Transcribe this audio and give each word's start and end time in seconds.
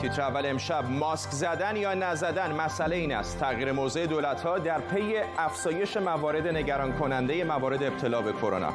تیتر 0.00 0.22
اول 0.22 0.46
امشب 0.46 0.84
ماسک 0.90 1.30
زدن 1.30 1.76
یا 1.76 1.94
نزدن 1.94 2.52
مسئله 2.52 2.96
این 2.96 3.14
است. 3.14 3.40
تغییر 3.40 3.72
موضع 3.72 4.06
دولت 4.06 4.42
ها 4.42 4.58
در 4.58 4.80
پی 4.80 5.14
افزایش 5.38 5.96
موارد 5.96 6.48
نگران 6.48 6.92
کننده 6.92 7.44
موارد 7.44 7.82
ابتلا 7.82 8.22
به 8.22 8.32
کرونا. 8.32 8.72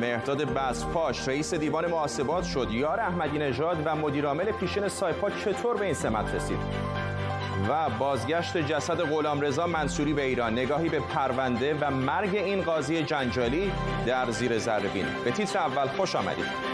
مهداد 0.00 0.44
بسپاش 0.44 1.28
رئیس 1.28 1.54
دیوان 1.54 1.86
محاسبات 1.86 2.44
شد. 2.44 2.68
یار 2.70 3.00
احمدی 3.00 3.38
نژاد 3.38 3.82
و 3.84 3.96
مدیرعامل 3.96 4.52
پیشین 4.52 4.88
سایپا 4.88 5.30
چطور 5.30 5.76
به 5.76 5.84
این 5.84 5.94
سمت 5.94 6.34
رسید؟ 6.34 6.58
و 7.68 7.90
بازگشت 7.98 8.56
جسد 8.56 9.00
غلامرضا 9.00 9.66
منصوری 9.66 10.12
به 10.12 10.22
ایران. 10.22 10.52
نگاهی 10.52 10.88
به 10.88 11.00
پرونده 11.00 11.74
و 11.80 11.90
مرگ 11.90 12.36
این 12.36 12.62
قاضی 12.62 13.02
جنجالی 13.02 13.72
در 14.06 14.30
زیر 14.30 14.58
ذره‌بین 14.58 15.06
به 15.24 15.30
تیتر 15.30 15.58
اول 15.58 15.86
خوش 15.86 16.16
آمدید. 16.16 16.73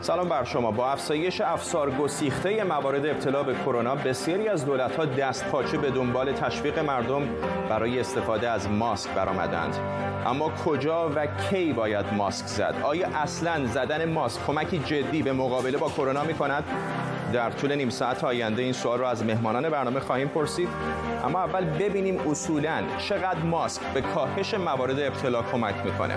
سلام 0.00 0.28
بر 0.28 0.44
شما. 0.44 0.70
با 0.70 0.90
افزایش 0.90 1.40
افسار 1.40 1.90
گسیخته 1.90 2.64
موارد 2.64 3.06
ابتلا 3.06 3.42
به 3.42 3.54
کرونا 3.54 3.94
بسیاری 3.94 4.48
از 4.48 4.66
دولت‌ها 4.66 5.04
دست 5.04 5.44
پاچه 5.44 5.78
به 5.78 5.90
دنبال 5.90 6.32
تشویق 6.32 6.78
مردم 6.78 7.22
برای 7.68 8.00
استفاده 8.00 8.50
از 8.50 8.70
ماسک 8.70 9.10
برآمدند. 9.10 9.76
اما 10.26 10.48
کجا 10.48 11.10
و 11.14 11.26
کی 11.26 11.72
باید 11.72 12.06
ماسک 12.14 12.46
زد؟ 12.46 12.74
آیا 12.82 13.08
اصلا 13.08 13.66
زدن 13.66 14.12
ماسک 14.12 14.46
کمکی 14.46 14.78
جدی 14.78 15.22
به 15.22 15.32
مقابله 15.32 15.78
با 15.78 15.88
کرونا 15.88 16.24
می 16.24 16.34
کند 16.34 16.64
در 17.32 17.50
طول 17.50 17.74
نیم 17.74 17.90
ساعت 17.90 18.24
آینده 18.24 18.62
این 18.62 18.72
سوال 18.72 18.98
را 18.98 19.10
از 19.10 19.24
مهمانان 19.24 19.68
برنامه 19.68 20.00
خواهیم 20.00 20.28
پرسید. 20.28 20.68
اما 21.24 21.44
اول 21.44 21.64
ببینیم 21.64 22.20
اصولا 22.30 22.82
چقدر 22.98 23.42
ماسک 23.42 23.82
به 23.94 24.00
کاهش 24.00 24.54
موارد 24.54 25.00
ابتلا 25.00 25.42
کمک 25.42 25.74
می‌کنه. 25.84 26.14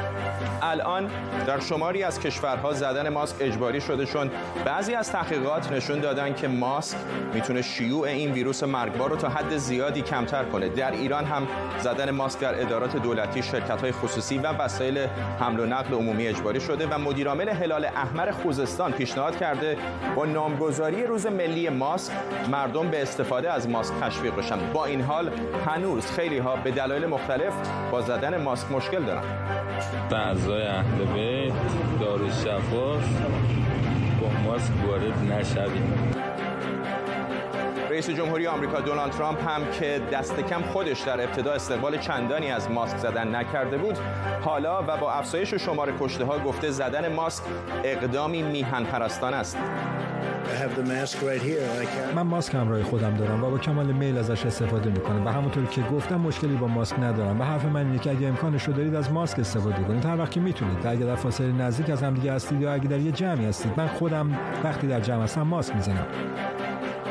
الان 0.62 1.10
در 1.48 1.60
شماری 1.60 2.04
از 2.04 2.20
کشورها 2.20 2.74
زدن 2.74 3.10
ماسک 3.10 3.36
اجباری 3.40 3.82
شده 3.82 4.06
چون 4.06 4.32
بعضی 4.66 4.94
از 4.94 5.12
تحقیقات 5.12 5.72
نشون 5.72 6.00
دادن 6.00 6.34
که 6.34 6.48
ماسک 6.48 6.98
می‌تونه 7.34 7.62
شیوع 7.62 8.08
این 8.08 8.32
ویروس 8.32 8.64
مرگبار 8.64 9.10
رو 9.10 9.16
تا 9.16 9.30
حد 9.30 9.58
زیادی 9.58 10.02
کمتر 10.02 10.44
کنه. 10.44 10.70
در 10.70 10.92
ایران 10.92 11.26
هم 11.26 11.48
زدن 11.80 12.12
ماسک 12.12 12.40
در 12.40 12.62
ادارات 12.62 12.98
دولتی 12.98 13.44
شرکت 13.44 13.82
های 13.82 13.92
خصوصی 13.92 14.38
و 14.38 14.48
وسایل 14.48 15.08
حمل 15.40 15.60
و 15.60 15.66
نقل 15.66 15.94
عمومی 15.94 16.28
اجباری 16.28 16.60
شده 16.60 16.88
و 16.88 16.98
مدیرعامل 16.98 17.50
هلال 17.50 17.86
احمر 17.86 18.32
خوزستان 18.32 18.92
پیشنهاد 18.92 19.38
کرده 19.38 19.78
با 20.16 20.26
نامگذاری 20.26 21.01
روز 21.08 21.26
ملی 21.28 21.70
ماسک 21.70 22.14
مردم 22.52 22.88
به 22.88 23.02
استفاده 23.02 23.52
از 23.52 23.70
ماسک 23.70 23.94
تشویق 24.02 24.36
بشن 24.36 24.72
با 24.74 24.86
این 24.86 25.02
حال 25.02 25.32
هنوز 25.66 26.12
خیلی 26.12 26.38
ها 26.38 26.56
به 26.56 26.72
دلایل 26.72 27.06
مختلف 27.06 27.54
با 27.92 28.02
زدن 28.02 28.42
ماسک 28.42 28.72
مشکل 28.72 29.04
دارن. 29.04 29.24
اعضای 30.12 30.62
اهل 30.62 31.06
بیت 31.14 31.54
دارالشفا 32.00 32.94
با 34.22 34.30
ماسک 34.46 34.74
وارد 34.88 35.32
نشویم. 35.32 36.14
رئیس 37.90 38.10
جمهوری 38.10 38.48
آمریکا 38.48 38.80
دونالد 38.80 39.12
ترامپ 39.12 39.50
هم 39.50 39.72
که 39.72 40.02
دست 40.12 40.40
کم 40.40 40.62
خودش 40.62 41.02
در 41.02 41.22
ابتدا 41.22 41.52
استقبال 41.52 41.98
چندانی 41.98 42.52
از 42.52 42.72
ماسک 42.72 42.98
زدن 42.98 43.36
نکرده 43.36 43.78
بود 43.78 43.98
حالا 44.42 44.84
و 44.88 44.98
با 44.98 45.12
افزایش 45.12 45.54
شمار 45.54 45.94
کشته 46.00 46.26
ها 46.26 46.40
گفته 46.40 46.70
زدن 46.70 47.14
ماسک 47.14 47.44
اقدامی 47.84 48.44
میهن 48.44 48.84
پرستان 48.84 49.34
است. 49.34 49.58
من 52.16 52.22
ماسک 52.22 52.56
همراه 52.56 52.84
خودم 52.84 53.14
دارم 53.14 53.44
و 53.44 53.50
با 53.50 53.58
کمال 53.58 53.86
میل 53.86 54.18
ازش 54.18 54.46
استفاده 54.46 54.90
می‌کنم. 54.90 55.26
و 55.26 55.30
همونطور 55.30 55.66
که 55.66 55.82
گفتم 55.82 56.16
مشکلی 56.16 56.56
با 56.56 56.68
ماسک 56.68 57.00
ندارم. 57.00 57.42
و 57.42 57.44
حرف 57.44 57.66
من 57.66 57.86
اینه 57.86 58.00
که 58.00 58.12
اگه 58.12 58.28
امکانش 58.28 58.64
رو 58.64 58.74
دارید 58.74 58.96
از 58.96 59.12
ماسک 59.12 59.40
استفاده 59.40 59.84
کنید. 59.84 60.06
هر 60.06 60.18
وقت 60.18 60.32
که 60.32 60.40
می‌تونید. 60.40 60.88
اگه 60.88 61.06
در 61.06 61.16
فاصله 61.16 61.52
نزدیک 61.52 61.90
از 61.90 62.04
همدیگه 62.04 62.34
هستید 62.34 62.62
یا 62.62 62.74
اگه 62.74 62.88
در 62.88 63.00
یه 63.00 63.12
جمعی 63.12 63.46
هستید. 63.46 63.72
من 63.78 63.88
خودم 63.88 64.32
وقتی 64.64 64.88
در 64.88 65.00
جمع 65.00 65.24
هستم 65.24 65.42
ماسک 65.42 65.76
می‌زنم. 65.76 66.06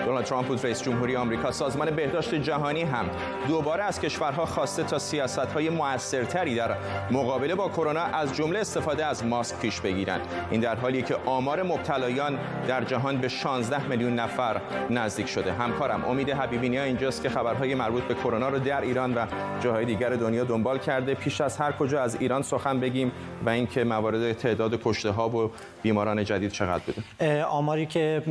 دونالد 0.05 0.25
ترامپ 0.25 0.47
بود 0.47 0.65
رئیس 0.65 0.83
جمهوری 0.83 1.17
آمریکا. 1.17 1.53
سازمان 1.53 1.91
بهداشت 1.91 2.35
جهانی 2.35 2.83
هم 2.83 3.05
دوباره 3.49 3.83
از 3.83 4.01
کشورها 4.01 4.47
خواسته 4.47 4.83
تا 4.83 4.99
سیاست‌های 4.99 5.71
موثرتری 5.71 6.55
در 6.55 6.77
مقابله 7.11 7.55
با 7.55 7.69
کرونا 7.69 8.01
از 8.01 8.37
جمله 8.37 8.59
استفاده 8.59 9.07
از 9.07 9.25
ماسک 9.25 9.59
پیش 9.61 9.81
بگیرند. 9.81 10.21
این 10.51 10.61
در 10.61 10.77
حالی 10.77 11.03
که 11.03 11.17
آمار 11.27 11.63
مبتلایان 11.63 12.39
در 12.69 12.85
جهان 12.85 13.17
به 13.17 13.29
16 13.29 13.89
میلیون 13.89 14.15
نفر 14.15 14.61
نزدیک 14.91 15.27
شده. 15.27 15.53
همکارم 15.53 16.05
امید 16.05 16.31
حبیبی 16.31 16.79
اینجاست 16.79 17.23
که 17.23 17.29
خبرهای 17.29 17.75
مربوط 17.75 18.03
به 18.03 18.15
کرونا 18.15 18.49
رو 18.49 18.59
در 18.59 18.81
ایران 18.81 19.15
و 19.15 19.27
جاهای 19.61 19.85
دیگر 19.85 20.11
دنیا 20.11 20.45
دنبال 20.45 20.79
کرده. 20.79 21.15
پیش 21.15 21.41
از 21.41 21.57
هر 21.57 21.73
کجا 21.73 22.03
از 22.03 22.17
ایران 22.21 22.43
سخن 22.43 22.81
بگیم 22.81 23.13
و 23.47 23.51
اینکه 23.51 23.85
موارد 23.85 24.33
تعداد 24.33 24.83
کشته 24.85 25.11
ها 25.11 25.29
و 25.29 25.51
بیماران 25.83 26.25
جدید 26.25 26.51
چقدر 26.51 26.83
بوده. 26.87 27.45
آماری 27.45 27.87
که 27.87 28.23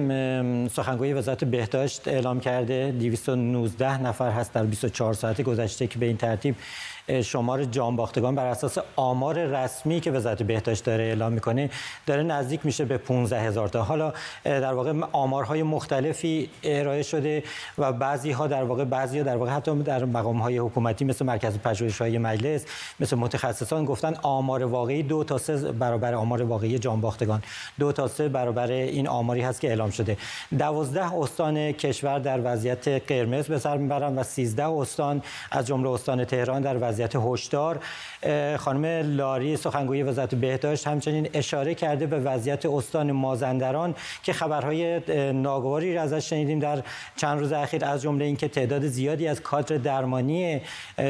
سخنگوی 0.71 1.13
وزارت 1.13 1.43
بهداشت 1.59 2.07
اعلام 2.07 2.39
کرده 2.39 2.91
219 2.91 4.01
نفر 4.01 4.31
هست 4.31 4.53
در 4.53 4.63
24 4.63 5.13
ساعت 5.13 5.41
گذشته 5.41 5.87
که 5.87 5.99
به 5.99 6.05
این 6.05 6.17
ترتیب 6.17 6.55
شمار 7.23 7.63
جان 7.63 7.95
باختگان 7.95 8.35
بر 8.35 8.45
اساس 8.45 8.77
آمار 8.95 9.45
رسمی 9.45 9.99
که 9.99 10.11
وزارت 10.11 10.43
بهداشت 10.43 10.85
داره 10.85 11.03
اعلام 11.03 11.33
می‌کنه 11.33 11.69
داره 12.05 12.23
نزدیک 12.23 12.65
میشه 12.65 12.85
به 12.85 12.97
15 12.97 13.41
هزار 13.41 13.67
تا. 13.67 13.83
حالا 13.83 14.13
در 14.43 14.73
واقع 14.73 14.93
آمارهای 15.11 15.63
مختلفی 15.63 16.49
ارائه 16.63 17.03
شده 17.03 17.43
و 17.77 17.91
بعضی 17.91 18.31
ها 18.31 18.47
در 18.47 18.63
واقع 18.63 18.83
بعضی 18.83 19.17
ها 19.17 19.23
در 19.23 19.37
واقع 19.37 19.51
حتی 19.51 19.75
در 19.83 20.05
مقام 20.05 20.37
های 20.37 20.57
حکومتی 20.57 21.05
مثل 21.05 21.25
مرکز 21.25 21.57
پژوهش‌های 21.57 22.17
مجلس 22.17 22.65
مثل 22.99 23.15
متخصصان 23.15 23.85
گفتن 23.85 24.15
آمار 24.21 24.63
واقعی 24.63 25.03
دو 25.03 25.23
تا 25.23 25.37
سه 25.37 25.71
برابر 25.71 26.13
آمار 26.13 26.41
واقعی 26.43 26.79
جان 26.79 27.01
باختگان 27.01 27.41
دو 27.79 27.91
تا 27.91 28.07
سه 28.07 28.29
برابر 28.29 28.71
این 28.71 29.07
آماری 29.07 29.41
هست 29.41 29.61
که 29.61 29.67
اعلام 29.67 29.89
شده. 29.89 30.17
12 30.57 31.13
استان 31.13 31.71
کشور 31.71 32.19
در 32.19 32.39
وضعیت 32.43 32.87
قرمز 32.87 33.47
به 33.47 33.59
سر 33.59 33.77
می‌برن 33.77 34.15
و 34.17 34.23
13 34.23 34.67
استان 34.67 35.21
از 35.51 35.67
جمله 35.67 35.89
استان 35.89 36.25
تهران 36.25 36.61
در 36.61 36.77
وضعیت 36.81 36.98
وضعیت 36.99 37.15
هشدار 37.15 37.79
خانم 38.57 38.85
لاری 39.15 39.57
سخنگوی 39.57 40.03
وزارت 40.03 40.35
بهداشت 40.35 40.87
همچنین 40.87 41.29
اشاره 41.33 41.75
کرده 41.75 42.07
به 42.07 42.19
وضعیت 42.19 42.65
استان 42.65 43.11
مازندران 43.11 43.95
که 44.23 44.33
خبرهای 44.33 45.01
ناگواری 45.33 45.95
را 45.95 46.01
ازش 46.01 46.29
شنیدیم 46.29 46.59
در 46.59 46.83
چند 47.15 47.39
روز 47.39 47.51
اخیر 47.51 47.85
از 47.85 48.01
جمله 48.01 48.25
اینکه 48.25 48.47
تعداد 48.47 48.87
زیادی 48.87 49.27
از 49.27 49.41
کادر 49.41 49.77
درمانی 49.77 50.61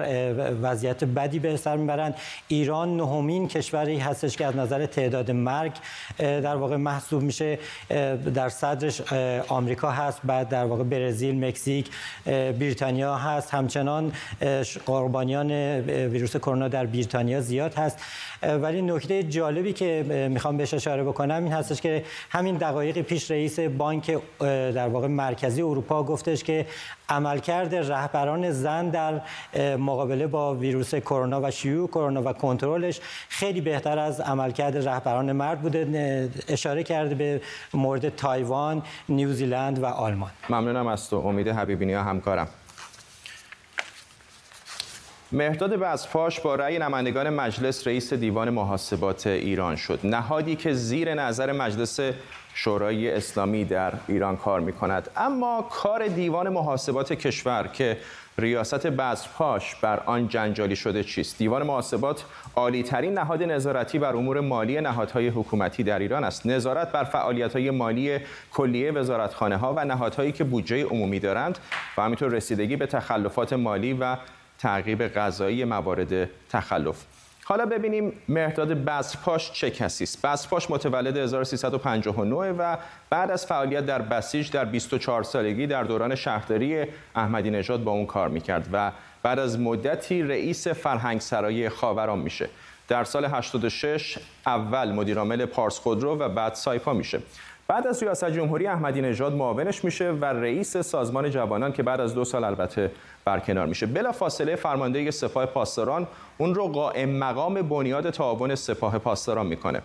وضعیت 0.61 1.03
بدی 1.03 1.39
به 1.39 1.57
سر 1.57 1.77
می‌برند 1.77 2.15
ایران 2.47 2.97
نهمین 2.97 3.47
کشوری 3.47 3.97
هستش 3.97 4.37
که 4.37 4.45
از 4.45 4.55
نظر 4.55 4.85
تعداد 4.85 5.31
مرگ 5.31 5.71
در 6.17 6.55
واقع 6.55 6.75
محسوب 6.75 7.23
میشه. 7.23 7.59
در 8.35 8.49
صدرش 8.49 9.01
آمریکا 9.47 9.91
هست 9.91 10.21
بعد 10.23 10.49
در 10.49 10.65
واقع 10.65 10.83
برزیل 10.83 11.45
مکزیک 11.45 11.89
بریتانیا 12.59 13.15
هست. 13.15 13.53
همچنان 13.53 14.11
قربانیان 14.85 15.51
ویروس 15.87 16.37
کرونا 16.37 16.67
در 16.67 16.85
بریتانیا 16.85 17.41
زیاد 17.41 17.73
هست. 17.73 17.99
ولی 18.43 18.81
نکته 18.81 19.23
جالبی 19.23 19.73
که 19.73 20.27
می‌خوام 20.31 20.57
بهش 20.57 20.73
اشاره 20.73 21.03
بکنم 21.03 21.43
این 21.43 21.53
هستش 21.53 21.81
که 21.81 22.03
همین 22.29 22.57
دقایق 22.57 23.01
پیش 23.01 23.31
رئیس 23.31 23.59
بانک 23.59 24.17
در 24.39 24.87
واقع 24.87 25.07
مرکزی 25.07 25.61
اروپا 25.61 26.03
گفتش 26.03 26.43
که 26.43 26.65
عملکرد 27.09 27.75
رهبران 27.75 28.51
زن 28.51 28.89
در 28.89 29.21
مقابله 29.77 30.27
با 30.27 30.55
ویروس 30.55 30.95
کرونا 30.95 31.41
و 31.41 31.51
شیوع 31.51 31.87
کرونا 31.87 32.21
و 32.21 32.33
کنترلش 32.33 32.99
خیلی 33.29 33.61
بهتر 33.61 33.99
از 33.99 34.21
عملکرد 34.21 34.87
رهبران 34.87 35.31
مرد 35.31 35.61
بوده. 35.61 36.29
اشاره 36.47 36.83
کرده 36.83 37.15
به 37.15 37.41
مورد 37.73 38.15
تایوان، 38.15 38.83
نیوزیلند 39.09 39.83
و 39.83 39.85
آلمان. 39.85 40.31
ممنونم 40.49 40.87
از 40.87 41.09
تو. 41.09 41.15
امید 41.15 41.47
حبیبی 41.47 41.93
همکارم. 41.93 42.47
مهداد 45.31 45.75
بزپاش 45.75 46.39
با 46.39 46.55
رأی 46.55 46.79
نمایندگان 46.79 47.29
مجلس 47.29 47.87
رئیس 47.87 48.13
دیوان 48.13 48.49
محاسبات 48.49 49.27
ایران 49.27 49.75
شد. 49.75 49.99
نهادی 50.03 50.55
که 50.55 50.73
زیر 50.73 51.13
نظر 51.13 51.51
مجلس 51.51 51.99
شورای 52.53 53.11
اسلامی 53.11 53.65
در 53.65 53.93
ایران 54.07 54.37
کار 54.37 54.59
می 54.59 54.73
کند 54.73 55.09
اما 55.17 55.67
کار 55.69 56.07
دیوان 56.07 56.49
محاسبات 56.49 57.13
کشور 57.13 57.67
که 57.73 57.97
ریاست 58.37 58.87
بزرپاش 58.87 59.75
بر 59.75 59.99
آن 60.05 60.27
جنجالی 60.27 60.75
شده 60.75 61.03
چیست؟ 61.03 61.37
دیوان 61.37 61.63
محاسبات 61.63 62.25
عالی 62.55 62.83
ترین 62.83 63.13
نهاد 63.13 63.43
نظارتی 63.43 63.99
بر 63.99 64.15
امور 64.15 64.39
مالی 64.39 64.81
نهادهای 64.81 65.27
حکومتی 65.27 65.83
در 65.83 65.99
ایران 65.99 66.23
است. 66.23 66.45
نظارت 66.45 66.91
بر 66.91 67.03
فعالیت 67.03 67.53
های 67.53 67.69
مالی 67.71 68.19
کلیه 68.53 68.91
وزارتخانه 68.91 69.57
ها 69.57 69.73
و 69.73 69.85
نهادهایی 69.85 70.31
که 70.31 70.43
بودجه 70.43 70.85
عمومی 70.85 71.19
دارند 71.19 71.59
و 71.97 72.01
همینطور 72.01 72.31
رسیدگی 72.31 72.75
به 72.75 72.85
تخلفات 72.85 73.53
مالی 73.53 73.93
و 73.93 74.17
تعقیب 74.59 75.03
قضایی 75.03 75.65
موارد 75.65 76.29
تخلف. 76.49 77.05
حالا 77.43 77.65
ببینیم 77.65 78.13
مهداد 78.27 78.73
بسپاش 78.73 79.51
چه 79.51 79.71
کسی 79.71 80.03
است. 80.03 80.21
بسپاش 80.21 80.71
متولد 80.71 81.17
1359 81.17 82.35
و 82.35 82.77
بعد 83.09 83.31
از 83.31 83.45
فعالیت 83.45 83.85
در 83.85 84.01
بسیج 84.01 84.51
در 84.51 84.65
24 84.65 85.23
سالگی 85.23 85.67
در 85.67 85.83
دوران 85.83 86.15
شهرداری 86.15 86.85
احمدی 87.15 87.49
نژاد 87.49 87.83
با 87.83 87.91
اون 87.91 88.05
کار 88.05 88.29
می‌کرد 88.29 88.69
و 88.73 88.91
بعد 89.23 89.39
از 89.39 89.59
مدتی 89.59 90.23
رئیس 90.23 90.67
فرهنگ 90.67 91.21
سرای 91.21 91.69
خاوران 91.69 92.19
میشه. 92.19 92.49
در 92.87 93.03
سال 93.03 93.25
86 93.25 94.17
اول 94.45 94.91
مدیرعامل 94.91 95.45
پارس 95.45 95.79
خودرو 95.79 96.17
و 96.17 96.29
بعد 96.29 96.53
سایپا 96.53 96.93
میشه. 96.93 97.21
بعد 97.69 97.87
از 97.87 98.03
ریاست 98.03 98.29
جمهوری 98.29 98.67
احمدی 98.67 99.01
نژاد 99.01 99.33
معاونش 99.33 99.83
میشه 99.83 100.11
و 100.11 100.25
رئیس 100.25 100.77
سازمان 100.77 101.29
جوانان 101.29 101.71
که 101.71 101.83
بعد 101.83 102.01
از 102.01 102.15
دو 102.15 102.25
سال 102.25 102.43
البته 102.43 102.91
برکنار 103.25 103.65
میشه. 103.65 103.85
بلا 103.85 104.11
فاصله 104.11 104.55
فرمانده 104.55 105.11
سپاه 105.11 105.45
پاسداران 105.45 106.07
اون 106.37 106.55
رو 106.55 106.67
قائم 106.67 107.09
مقام 107.09 107.61
بنیاد 107.61 108.09
تعاون 108.09 108.55
سپاه 108.55 108.97
پاسداران 108.97 109.45
می‌کنه 109.45 109.81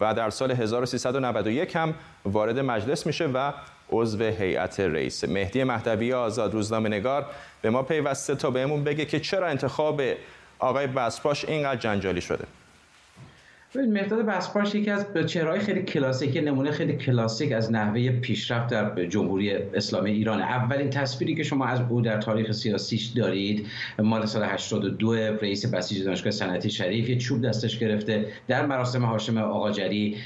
و 0.00 0.14
در 0.14 0.30
سال 0.30 0.50
1391 0.50 1.76
هم 1.76 1.94
وارد 2.24 2.58
مجلس 2.58 3.06
میشه 3.06 3.26
و 3.26 3.52
عضو 3.90 4.24
هیئت 4.24 4.80
رئیس. 4.80 5.24
مهدی 5.24 5.64
مهدوی 5.64 6.12
آزاد 6.12 6.54
روزنامه 6.54 6.88
نگار 6.88 7.26
به 7.62 7.70
ما 7.70 7.82
پیوسته 7.82 8.34
تا 8.34 8.50
بهمون 8.50 8.84
بگه 8.84 9.04
که 9.04 9.20
چرا 9.20 9.46
انتخاب 9.46 10.02
آقای 10.58 10.86
بسپاش 10.86 11.44
اینقدر 11.44 11.80
جنجالی 11.80 12.20
شده. 12.20 12.44
ببین 13.74 13.92
مهداد 13.92 14.26
بسپارش 14.26 14.74
یکی 14.74 14.90
از 14.90 15.06
چهرهای 15.26 15.60
خیلی 15.60 15.82
کلاسیک 15.82 16.36
نمونه 16.36 16.70
خیلی 16.70 16.96
کلاسیک 16.96 17.52
از 17.52 17.72
نحوه 17.72 18.10
پیشرفت 18.10 18.66
در 18.70 19.06
جمهوری 19.06 19.52
اسلامی 19.52 20.10
ایران. 20.10 20.40
اولین 20.40 20.90
تصویری 20.90 21.34
که 21.34 21.42
شما 21.42 21.66
از 21.66 21.80
او 21.88 22.00
در 22.00 22.20
تاریخ 22.20 22.52
سیاسیش 22.52 23.06
دارید 23.06 23.66
مال 23.98 24.26
سال 24.26 24.42
82 24.42 25.14
رئیس 25.14 25.66
بسیج 25.66 26.04
دانشگاه 26.04 26.30
صنعتی 26.30 26.70
شریف 26.70 27.08
یه 27.08 27.18
چوب 27.18 27.46
دستش 27.46 27.78
گرفته 27.78 28.26
در 28.48 28.66
مراسم 28.66 29.04
هاشم 29.04 29.38
آقاجری 29.38 30.16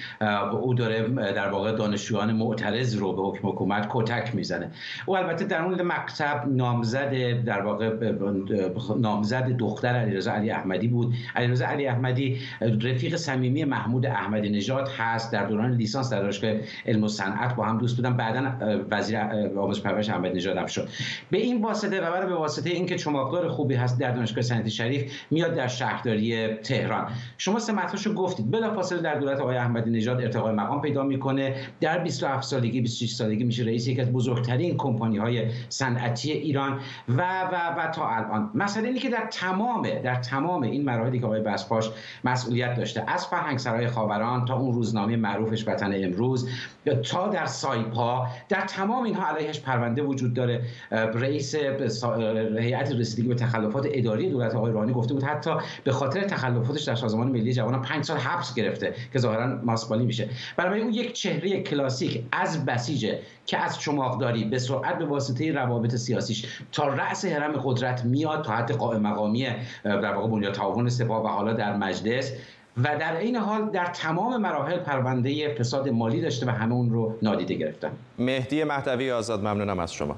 او 0.52 0.74
داره 0.74 1.08
در 1.32 1.48
واقع 1.48 1.72
دانشجویان 1.72 2.32
معترض 2.32 2.96
رو 2.96 3.12
به 3.12 3.22
حکم 3.22 3.48
حکومت 3.48 3.86
کتک 3.90 4.34
می‌زنه. 4.34 4.70
او 5.06 5.16
البته 5.16 5.44
در 5.44 5.62
اون 5.62 5.82
مکتب 5.82 6.44
نامزد 6.48 7.44
در 7.44 7.60
واقع 7.60 8.12
نامزد 8.98 9.56
دختر 9.56 9.88
علیرضا 9.88 10.32
علی 10.32 10.50
احمدی 10.50 10.88
بود. 10.88 11.14
علیرضا 11.36 11.66
علی 11.66 11.86
احمدی 11.86 12.40
رفیق 12.60 13.16
صمیمی 13.38 13.64
محمود 13.64 14.06
احمدی 14.06 14.48
نژاد 14.48 14.88
هست 14.88 15.32
در 15.32 15.46
دوران 15.46 15.72
لیسانس 15.72 16.10
در 16.10 16.22
دانشگاه 16.22 16.52
علم 16.86 17.04
و 17.04 17.08
صنعت 17.08 17.54
با 17.54 17.64
هم 17.64 17.78
دوست 17.78 17.96
بودن. 17.96 18.16
بعدا 18.16 18.52
وزیر 18.90 19.18
آموزش 19.58 19.80
پرورش 19.80 20.10
احمدی 20.10 20.36
نژاد 20.36 20.56
هم 20.56 20.66
شد. 20.66 20.88
به 21.30 21.38
این 21.38 21.62
واسطه 21.62 22.00
و 22.00 22.26
به 22.26 22.34
واسطه 22.34 22.70
اینکه 22.70 22.96
چماقدار 22.96 23.48
خوبی 23.48 23.74
هست 23.74 24.00
در 24.00 24.10
دانشگاه 24.10 24.42
صنعتی 24.42 24.70
شریف 24.70 25.12
میاد 25.30 25.54
در 25.54 25.66
شهرداری 25.66 26.54
تهران. 26.54 27.12
شما 27.38 27.58
سمتاشو 27.58 28.14
گفتید. 28.14 28.50
بلافاصله 28.50 29.02
در 29.02 29.14
دولت 29.14 29.40
آقای 29.40 29.56
احمدی 29.56 29.90
نژاد 29.90 30.20
ارتقای 30.20 30.54
مقام 30.54 30.80
پیدا 30.80 31.02
می‌کنه. 31.02 31.54
در 31.80 31.98
27 31.98 32.42
سالگی 32.42 32.80
26 32.80 33.10
سالگی 33.10 33.44
میشه 33.44 33.64
رئیس 33.64 33.88
یکی 33.88 34.00
از 34.00 34.12
بزرگترین 34.12 34.76
کمپانی 34.76 35.18
های 35.18 35.46
صنعتی 35.68 36.32
ایران. 36.32 36.80
و 37.08 37.22
و 37.52 37.74
و 37.78 37.90
تا 37.90 38.08
الان. 38.08 38.50
مسئله 38.54 38.88
اینه 38.88 39.00
که 39.00 39.10
در 39.10 39.28
تمام 39.30 39.90
در 40.00 40.14
تمام 40.14 40.62
این 40.62 40.84
مراحلی 40.84 41.18
که 41.20 41.26
آقای 41.26 41.40
بسپاش 41.40 41.90
مسئولیت 42.24 42.74
داشته 42.74 43.04
از 43.06 43.27
فرهنگ 43.30 43.58
سرای 43.58 43.88
خاوران 43.88 44.44
تا 44.44 44.56
اون 44.56 44.74
روزنامه 44.74 45.16
معروفش 45.16 45.68
وطن 45.68 45.92
امروز 45.94 46.48
تا 47.10 47.28
در 47.28 47.46
سایپا 47.46 48.26
در 48.48 48.60
تمام 48.60 49.04
اینها 49.04 49.26
علیهش 49.26 49.60
پرونده 49.60 50.02
وجود 50.02 50.34
داره. 50.34 50.62
رئیس 50.90 51.54
هیئت 52.58 52.92
رسیدگی 52.92 53.28
به 53.28 53.34
تخلفات 53.34 53.88
اداری 53.90 54.30
دولت 54.30 54.54
آقای 54.54 54.72
روحانی 54.72 54.92
گفته 54.92 55.14
بود 55.14 55.22
حتی 55.22 55.50
به 55.84 55.92
خاطر 55.92 56.20
تخلفاتش 56.20 56.82
در 56.82 56.94
سازمان 56.94 57.28
ملی 57.28 57.52
جوانان 57.52 57.82
پنج 57.82 58.04
سال 58.04 58.16
حبس 58.16 58.54
گرفته 58.54 58.94
که 59.12 59.18
ظاهرا 59.18 59.60
ماسپالی 59.62 60.04
میشه. 60.04 60.28
برای 60.56 60.80
اون 60.80 60.92
یک 60.92 61.12
چهره 61.12 61.62
کلاسیک 61.62 62.24
از 62.32 62.66
بسیجه 62.66 63.18
که 63.46 63.58
از 63.58 63.80
چماقداری 63.80 64.44
به 64.44 64.58
سرعت 64.58 64.98
به 64.98 65.04
واسطه 65.04 65.52
روابط 65.52 65.94
سیاسیش 65.94 66.46
تا 66.72 66.88
رأس 66.88 67.24
حرم 67.24 67.52
قدرت 67.52 68.04
میاد 68.04 68.44
تا 68.44 68.52
حد 68.52 68.72
قائم 68.72 69.02
مقامی 69.02 69.46
در 69.84 70.14
واقع 70.14 70.28
بنیاد 70.28 70.54
تعاون 70.54 70.88
سپاه 70.88 71.24
و 71.24 71.28
حالا 71.28 71.52
در 71.52 71.76
مجلس 71.76 72.32
و 72.84 72.98
در 72.98 73.16
این 73.16 73.36
حال 73.36 73.70
در 73.70 73.86
تمام 73.86 74.36
مراحل 74.36 74.78
پرونده 74.78 75.54
فساد 75.54 75.88
مالی 75.88 76.20
داشته 76.20 76.46
و 76.46 76.50
همه 76.50 76.74
اون 76.74 76.90
رو 76.90 77.14
نادیده 77.22 77.54
گرفتن. 77.54 77.90
مهدی 78.18 78.64
مهدوی 78.64 79.10
آزاد 79.10 79.40
ممنونم 79.40 79.78
از 79.78 79.92
شما. 79.92 80.16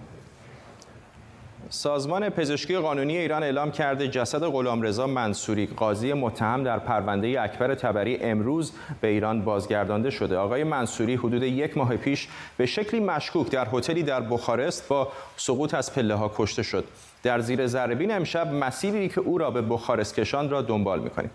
سازمان 1.68 2.28
پزشکی 2.28 2.76
قانونی 2.76 3.16
ایران 3.18 3.42
اعلام 3.42 3.70
کرده 3.70 4.08
جسد 4.08 4.44
غلامرضا 4.44 5.06
منصوری 5.06 5.66
قاضی 5.66 6.12
متهم 6.12 6.64
در 6.64 6.78
پرونده 6.78 7.42
اکبر 7.42 7.74
تبری 7.74 8.16
امروز 8.16 8.72
به 9.00 9.08
ایران 9.08 9.42
بازگردانده 9.42 10.10
شده. 10.10 10.36
آقای 10.36 10.64
منصوری 10.64 11.14
حدود 11.14 11.42
یک 11.42 11.76
ماه 11.76 11.96
پیش 11.96 12.28
به 12.56 12.66
شکلی 12.66 13.00
مشکوک 13.00 13.50
در 13.50 13.68
هتلی 13.72 14.02
در 14.02 14.20
بخارست 14.20 14.88
با 14.88 15.08
سقوط 15.36 15.74
از 15.74 15.94
پله 15.94 16.14
ها 16.14 16.32
کشته 16.36 16.62
شد. 16.62 16.84
در 17.22 17.40
زیر 17.40 17.66
ذربین 17.66 18.12
امشب 18.12 18.52
مسیری 18.52 19.08
که 19.08 19.20
او 19.20 19.38
را 19.38 19.50
به 19.50 19.62
بخارست 19.62 20.14
کشان 20.14 20.50
را 20.50 20.62
دنبال 20.62 21.00
می‌کنیم. 21.00 21.30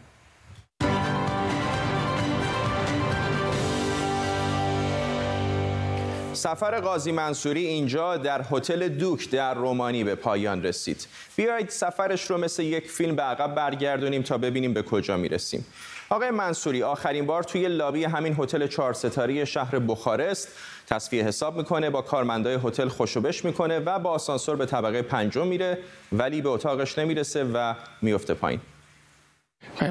سفر 6.46 6.80
قاضی 6.80 7.12
منصوری 7.12 7.66
اینجا 7.66 8.18
در 8.18 8.46
هتل 8.52 8.88
دوک 8.88 9.30
در 9.30 9.54
رومانی 9.54 10.04
به 10.04 10.16
پایان 10.16 10.64
رسید. 10.64 11.08
بیایید 11.36 11.70
سفرش 11.70 12.30
رو 12.30 12.38
مثل 12.38 12.64
یک 12.64 12.92
فیلم 12.92 13.16
به 13.16 13.22
عقب 13.22 13.56
برگردونیم 13.56 14.22
تا 14.22 14.38
ببینیم 14.38 14.74
به 14.74 14.82
کجا 14.82 15.18
می‌رسیم. 15.18 15.66
آقای 16.10 16.32
منصوری 16.32 16.84
آخرین 16.84 17.26
بار 17.26 17.44
توی 17.44 17.68
لابی 17.68 18.04
همین 18.04 18.36
هتل 18.40 18.68
چهار 18.68 18.94
ستاره 18.94 19.46
شهر 19.46 19.80
بخارست 19.80 20.48
تصفیه 20.88 21.24
حساب 21.24 21.58
می‌کنه 21.58 21.90
با 21.90 22.02
کارمندای 22.02 22.58
هتل 22.64 22.88
خوشوبش 22.88 23.46
می‌کنه 23.46 23.80
و 23.80 24.00
با 24.00 24.10
آسانسور 24.10 24.56
به 24.56 24.66
طبقه 24.66 25.02
پنجم 25.02 25.48
میره 25.48 25.78
ولی 26.12 26.42
به 26.42 26.50
اتاقش 26.50 26.98
نمی‌رسه 26.98 27.44
و 27.44 27.74
میفته 28.02 28.34
پایین. 28.34 28.62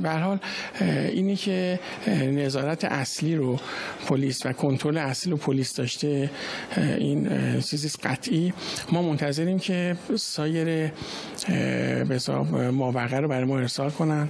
به 0.03 0.11
حال 0.11 0.39
اینی 0.81 1.37
که 1.37 1.81
نظارت 2.11 2.85
اصلی 2.85 3.37
رو 3.37 3.61
پلیس 4.07 4.47
و 4.47 4.53
کنترل 4.53 4.97
اصلی 4.99 5.31
رو 5.31 5.37
پلیس 5.37 5.75
داشته 5.75 6.31
این 6.77 7.29
چیزی 7.61 7.89
قطعی. 8.03 8.53
ما 8.93 9.03
منتظریم 9.03 9.59
که 9.59 9.97
سایر 10.17 10.91
به 12.05 12.19
ماوقع 12.71 13.21
رو 13.21 13.29
برای 13.29 13.45
ما 13.45 13.59
ارسال 13.59 13.91
کنن. 13.91 14.29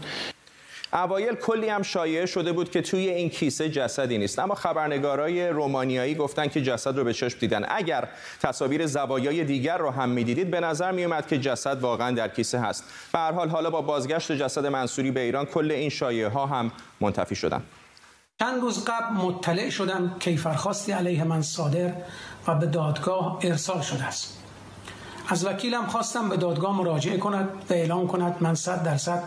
اوایل 0.94 1.34
کلی 1.34 1.68
هم 1.68 1.82
شایعه 1.82 2.26
شده 2.26 2.52
بود 2.52 2.70
که 2.70 2.82
توی 2.82 3.08
این 3.08 3.30
کیسه 3.30 3.68
جسدی 3.68 4.18
نیست. 4.18 4.38
اما 4.38 4.54
خبرنگارای 4.54 5.48
رومانیایی 5.48 6.14
گفتن 6.14 6.48
که 6.48 6.62
جسد 6.62 6.98
رو 6.98 7.04
به 7.04 7.12
چشم 7.12 7.38
دیدن. 7.38 7.66
اگر 7.68 8.08
تصاویر 8.42 8.86
زوایای 8.86 9.44
دیگر 9.44 9.78
رو 9.78 9.90
هم 9.90 10.08
می‌دیدید 10.08 10.50
به 10.50 10.60
نظر 10.60 10.92
میومد 10.92 11.26
که 11.26 11.38
جسد 11.38 11.80
واقعا 11.80 12.10
در 12.10 12.28
کیسه 12.28 12.58
هست. 12.58 12.84
به 13.12 13.18
هر 13.18 13.32
حال 13.32 13.48
حالا 13.48 13.70
با 13.70 13.82
بازگشت 13.82 14.32
جسد 14.32 14.66
منصوری 14.66 15.10
به 15.10 15.20
ایران 15.20 15.44
کل 15.44 15.70
این 15.70 15.90
شایعه 15.90 16.28
ها 16.28 16.46
هم 16.46 16.72
منتفی 17.00 17.34
شدن. 17.34 17.62
چند 18.38 18.62
روز 18.62 18.84
قبل 18.84 19.14
مطلع 19.14 19.70
شدم 19.70 20.16
کیفرخواستی 20.20 20.92
علیه 20.92 21.24
من 21.24 21.42
صادر 21.42 21.92
و 22.46 22.54
به 22.54 22.66
دادگاه 22.66 23.38
ارسال 23.42 23.80
شده 23.80 24.04
است. 24.04 24.40
از 25.28 25.46
وکیلم 25.46 25.86
خواستم 25.86 26.28
به 26.28 26.36
دادگاه 26.36 26.76
مراجعه 26.76 27.18
کند 27.18 27.48
و 27.70 27.72
اعلام 27.72 28.08
کند 28.08 28.36
من 28.40 28.54
صد 28.54 28.82
درصد 28.82 29.22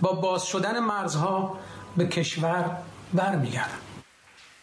با 0.00 0.12
باز 0.12 0.46
شدن 0.46 0.78
مرزها 0.78 1.58
به 1.96 2.06
کشور 2.06 2.76
برمیگردم. 3.12 3.78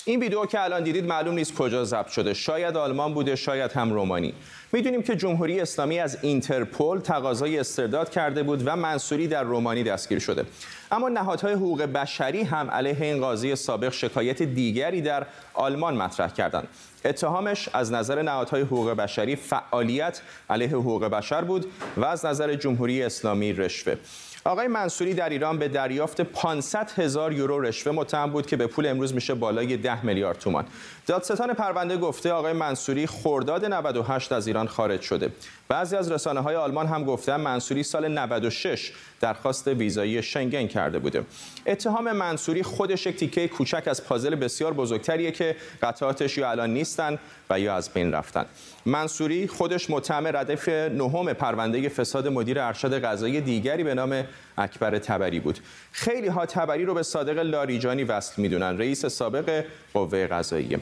این 0.06 0.20
ویدیو 0.20 0.46
که 0.46 0.64
الان 0.64 0.84
دیدید 0.84 1.06
معلوم 1.06 1.36
نیست 1.36 1.56
کجا 1.56 1.84
ضبط 1.84 2.08
شده. 2.08 2.34
شاید 2.34 2.78
آلمان 2.78 3.14
بوده 3.14 3.36
شاید 3.36 3.72
هم 3.72 3.94
رومانی. 3.94 4.34
می‌دونیم 4.72 5.04
که 5.04 5.16
جمهوری 5.16 5.60
اسلامی 5.60 6.00
از 6.00 6.18
اینترپل 6.22 7.00
تقاضای 7.00 7.60
استرداد 7.60 8.10
کرده 8.10 8.44
بود 8.44 8.64
و 8.66 8.76
منصوری 8.76 9.28
در 9.28 9.44
رومانی 9.44 9.84
دستگیر 9.84 10.20
شده. 10.20 10.46
اما 10.92 11.10
نهادهای 11.10 11.54
حقوق 11.54 11.82
بشری 11.82 12.44
هم 12.44 12.72
علیه 12.72 13.02
این 13.02 13.20
قاضی 13.20 13.56
سابق 13.56 13.92
شکایت 13.92 14.44
دیگری 14.44 15.02
در 15.02 15.26
آلمان 15.54 15.98
مطرح 15.98 16.34
کردند. 16.34 16.68
اتهامش 17.06 17.70
از 17.74 17.92
نظر 17.92 18.22
نهادهای 18.22 18.62
حقوق 18.62 18.90
بشری 18.90 19.36
فعالیت 19.36 20.22
علیه 20.50 20.70
حقوق 20.70 21.06
بشر 21.06 21.42
بود 21.42 21.66
و 21.98 22.06
از 22.06 22.26
نظر 22.26 22.56
جمهوری 22.56 23.04
اسلامی 23.04 23.54
رشوه. 23.54 23.96
آقای 24.44 24.68
منصوری 24.68 25.14
در 25.14 25.30
ایران 25.30 25.60
به 25.60 25.68
دریافت 25.68 26.22
500 26.22 26.92
هزار 26.92 27.34
یورو 27.34 27.60
رشوه 27.60 27.94
متهم 27.94 28.30
بود 28.30 28.46
که 28.46 28.58
به 28.58 28.68
پول 28.68 28.88
امروز 28.88 29.14
میشه 29.14 29.34
بالای 29.34 29.78
10 29.78 30.06
میلیارد 30.06 30.40
تومان. 30.40 30.66
دادستان 31.08 31.54
پرونده 31.54 31.98
گفته 31.98 32.32
آقای 32.32 32.54
منصوری 32.54 33.08
خرداد 33.08 33.66
98 33.66 34.32
از 34.32 34.48
ایران 34.48 34.68
خارج 34.68 35.02
شده. 35.02 35.32
بعضی 35.72 35.96
از 35.96 36.12
رسانه 36.12 36.40
های 36.40 36.56
آلمان 36.56 36.88
هم 36.88 37.04
گفتن 37.04 37.36
منصوری 37.36 37.84
سال 37.84 38.08
96 38.08 38.92
درخواست 39.22 39.68
ویزایی 39.68 40.24
شنگن 40.24 40.68
کرده 40.68 41.00
بوده. 41.00 41.24
اتهام 41.66 42.12
منصوری 42.12 42.64
خودش 42.64 43.06
یک 43.06 43.16
تیکه 43.16 43.48
کوچک 43.48 43.84
از 43.86 44.04
پازل 44.04 44.36
بسیار 44.36 44.74
بزرگتریه 44.74 45.32
که 45.32 45.56
قطعاتش 45.82 46.38
یا 46.38 46.52
الان 46.52 46.74
نیستن 46.74 47.20
و 47.50 47.60
یا 47.60 47.76
از 47.76 47.90
بین 47.94 48.12
رفتن. 48.12 48.46
منصوری 48.86 49.48
خودش 49.48 49.90
متهم 49.90 50.28
ردف 50.28 50.70
نهم 50.70 51.34
پرونده 51.34 51.90
فساد 51.90 52.28
مدیر 52.28 52.60
ارشد 52.60 53.06
قضایی 53.06 53.42
دیگری 53.42 53.84
به 53.84 53.94
نام 53.94 54.24
اکبر 54.58 54.98
تبری 55.00 55.40
بود. 55.40 55.60
خیلی 55.92 56.28
ها 56.28 56.46
تبری 56.46 56.86
رو 56.86 56.94
به 56.94 57.04
صادق 57.04 57.40
لاریجانی 57.40 58.04
وصل 58.04 58.42
می‌دونن 58.42 58.78
رئیس 58.78 59.06
سابق 59.06 59.64
قوه 59.94 60.28
قضاییه. 60.28 60.80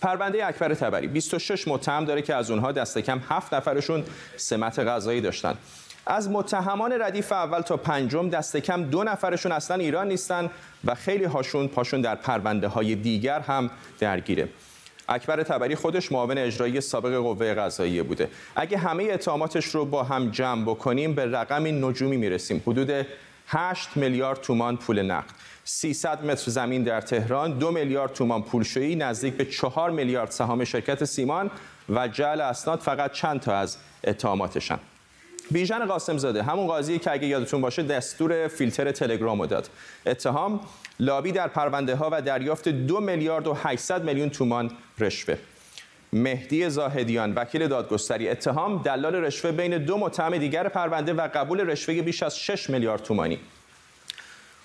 پرونده 0.00 0.46
اکبر 0.46 0.74
تبری 0.74 1.06
26 1.06 1.68
متهم 1.68 2.04
داره 2.04 2.22
که 2.22 2.34
از 2.34 2.50
اونها 2.50 2.72
دست 2.72 2.98
کم 2.98 3.20
7 3.28 3.54
نفرشون 3.54 4.04
سمت 4.36 4.78
قضایی 4.78 5.20
داشتن. 5.20 5.54
از 6.06 6.30
متهمان 6.30 6.92
ردیف 6.92 7.32
اول 7.32 7.60
تا 7.60 7.76
پنجم 7.76 8.28
دست 8.28 8.56
کم 8.56 8.82
دو 8.82 9.04
نفرشون 9.04 9.52
اصلا 9.52 9.76
ایران 9.76 10.08
نیستن 10.08 10.50
و 10.84 10.94
خیلی 10.94 11.24
هاشون 11.24 11.68
پاشون 11.68 12.00
در 12.00 12.14
پرونده 12.14 12.68
های 12.68 12.94
دیگر 12.94 13.40
هم 13.40 13.70
درگیره. 13.98 14.48
اکبر 15.08 15.42
تبری 15.42 15.74
خودش 15.74 16.12
معاون 16.12 16.38
اجرایی 16.38 16.80
سابق 16.80 17.16
قوه 17.16 17.54
قضاییه 17.54 18.02
بوده. 18.02 18.28
اگه 18.56 18.78
همه 18.78 19.04
اتهاماتش 19.04 19.66
رو 19.66 19.84
با 19.84 20.02
هم 20.02 20.30
جمع 20.30 20.64
بکنیم 20.64 21.14
به 21.14 21.26
رقمی 21.26 21.72
نجومی 21.72 22.16
می‌رسیم. 22.16 22.62
حدود 22.66 23.06
8 23.46 23.96
میلیارد 23.96 24.40
تومان 24.40 24.76
پول 24.76 25.02
نقد. 25.02 25.30
300 25.70 26.24
متر 26.24 26.50
زمین 26.50 26.82
در 26.82 27.00
تهران 27.00 27.58
دو 27.58 27.70
میلیارد 27.70 28.12
تومان 28.12 28.42
پولشویی 28.42 28.96
نزدیک 28.96 29.34
به 29.34 29.44
4 29.44 29.90
میلیارد 29.90 30.30
سهام 30.30 30.64
شرکت 30.64 31.04
سیمان 31.04 31.50
و 31.88 32.08
جعل 32.08 32.40
اسناد 32.40 32.80
فقط 32.80 33.12
چند 33.12 33.40
تا 33.40 33.54
از 33.54 33.76
اتهاماتشن 34.04 34.78
بیژن 35.50 35.86
قاسم 35.86 36.18
زاده 36.18 36.42
همون 36.42 36.66
قاضی 36.66 36.98
که 36.98 37.12
اگه 37.12 37.26
یادتون 37.26 37.60
باشه 37.60 37.82
دستور 37.82 38.48
فیلتر 38.48 38.92
تلگرام 38.92 39.46
داد. 39.46 39.70
اتهام 40.06 40.60
لابی 41.00 41.32
در 41.32 41.48
پرونده 41.48 41.96
ها 41.96 42.08
و 42.12 42.22
دریافت 42.22 42.68
دو 42.68 43.00
میلیارد 43.00 43.46
و 43.46 43.54
800 43.54 44.04
میلیون 44.04 44.30
تومان 44.30 44.70
رشوه. 44.98 45.36
مهدی 46.12 46.70
زاهدیان 46.70 47.34
وکیل 47.34 47.68
دادگستری. 47.68 48.28
اتهام 48.28 48.82
دلال 48.82 49.14
رشوه 49.14 49.52
بین 49.52 49.78
دو 49.78 49.98
متهم 49.98 50.38
دیگر 50.38 50.68
پرونده 50.68 51.12
و 51.12 51.28
قبول 51.34 51.60
رشوه 51.60 52.02
بیش 52.02 52.22
از 52.22 52.38
6 52.38 52.70
میلیارد 52.70 53.02
تومانی. 53.02 53.38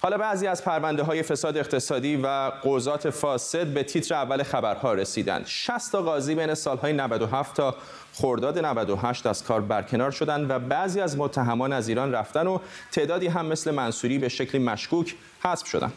حالا 0.04 0.18
بعضی 0.18 0.48
از 0.48 0.64
پرونده 0.64 1.04
های 1.04 1.24
فساد 1.24 1.58
اقتصادی 1.58 2.16
و 2.16 2.28
قوزات 2.62 3.10
فاسد 3.10 3.68
به 3.68 3.84
تیتر 3.84 4.16
اول 4.16 4.44
خبرها 4.44 4.94
رسیدند. 4.94 5.46
60 5.46 5.92
تا 5.92 6.02
قاضی 6.02 6.36
بین 6.36 6.54
سالهای 6.54 6.94
97 6.94 7.56
تا 7.56 7.76
خرداد 8.14 8.60
98 8.60 9.26
از 9.26 9.44
کار 9.44 9.62
برکنار 9.62 10.12
شدند 10.12 10.50
و 10.50 10.60
بعضی 10.60 11.02
از 11.02 11.18
متهمان 11.18 11.74
از 11.74 11.88
ایران 11.88 12.12
رفتن 12.12 12.48
و 12.48 12.60
تعدادی 12.92 13.28
هم 13.28 13.46
مثل 13.46 13.72
منصوری 13.72 14.18
به 14.18 14.30
شکلی 14.30 14.64
مشکوک 14.64 15.16
حذف 15.44 15.68
شدند. 15.68 15.94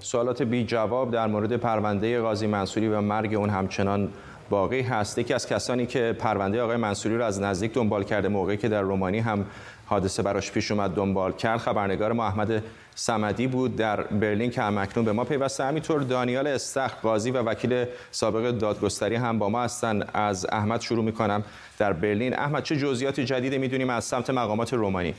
سوالات 0.00 0.42
بی 0.42 0.64
جواب 0.64 1.10
در 1.10 1.26
مورد 1.26 1.56
پرونده 1.56 2.20
قاضی 2.20 2.46
منصوری 2.46 2.88
و 2.88 3.00
مرگ 3.00 3.34
اون 3.34 3.50
همچنان 3.50 4.12
باقی 4.50 4.80
هست. 4.80 5.18
یکی 5.18 5.34
از 5.34 5.46
کسانی 5.46 5.86
که 5.86 6.16
پرونده 6.18 6.62
آقای 6.62 6.76
منصوری 6.76 7.16
رو 7.16 7.24
از 7.24 7.40
نزدیک 7.40 7.72
دنبال 7.72 8.04
کرده 8.04 8.28
موقعی 8.28 8.56
که 8.56 8.68
در 8.68 8.82
رومانی 8.82 9.18
هم 9.18 9.46
حادثه 9.86 10.22
براش 10.22 10.52
پیش 10.52 10.70
اومد 10.70 10.90
دنبال 10.90 11.32
کرد 11.32 11.58
خبرنگار 11.60 12.12
ما 12.12 12.26
احمد 12.26 12.62
سمدی 12.94 13.46
بود 13.46 13.76
در 13.76 14.00
برلین 14.00 14.50
که 14.50 14.62
همکنون 14.62 15.06
به 15.06 15.12
ما 15.12 15.24
پیوسته. 15.24 15.64
همینطور 15.64 16.00
دانیال 16.02 16.46
استخ 16.46 17.00
قاضی 17.02 17.30
و 17.30 17.42
وکیل 17.42 17.84
سابق 18.10 18.50
دادگستری 18.50 19.14
هم 19.14 19.38
با 19.38 19.48
ما 19.48 19.62
هستن. 19.62 20.02
از 20.14 20.46
احمد 20.52 20.80
شروع 20.80 21.04
می‌کنم 21.04 21.44
در 21.78 21.92
برلین. 21.92 22.34
احمد 22.34 22.62
چه 22.62 22.76
جزئیات 22.76 23.20
جدیدی 23.20 23.58
می‌دونیم 23.58 23.90
از 23.90 24.04
سمت 24.04 24.30
مقامات 24.30 24.74
رومانی؟ 24.74 25.14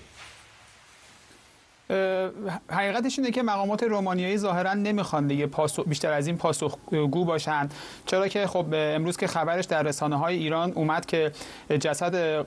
حقیقتش 2.70 3.20
اینه 3.20 3.32
که 3.32 3.44
مقامات 3.44 3.84
رومانیایی 3.84 4.38
ظاهرا 4.38 4.74
نمی‌خوان 4.74 5.28
دیگه 5.28 5.46
پاسخ 5.46 5.84
بیشتر 5.88 6.12
از 6.12 6.28
این 6.28 6.38
پاسخگو 6.38 7.26
باشن. 7.26 7.70
چرا 8.06 8.28
که 8.28 8.48
خب 8.48 8.66
امروز 8.72 9.18
که 9.18 9.28
خبرش 9.28 9.66
در 9.66 9.84
رسانه 9.84 10.16
های 10.16 10.36
ایران 10.36 10.72
اومد 10.72 11.06
که 11.06 11.32
جسد 11.80 12.42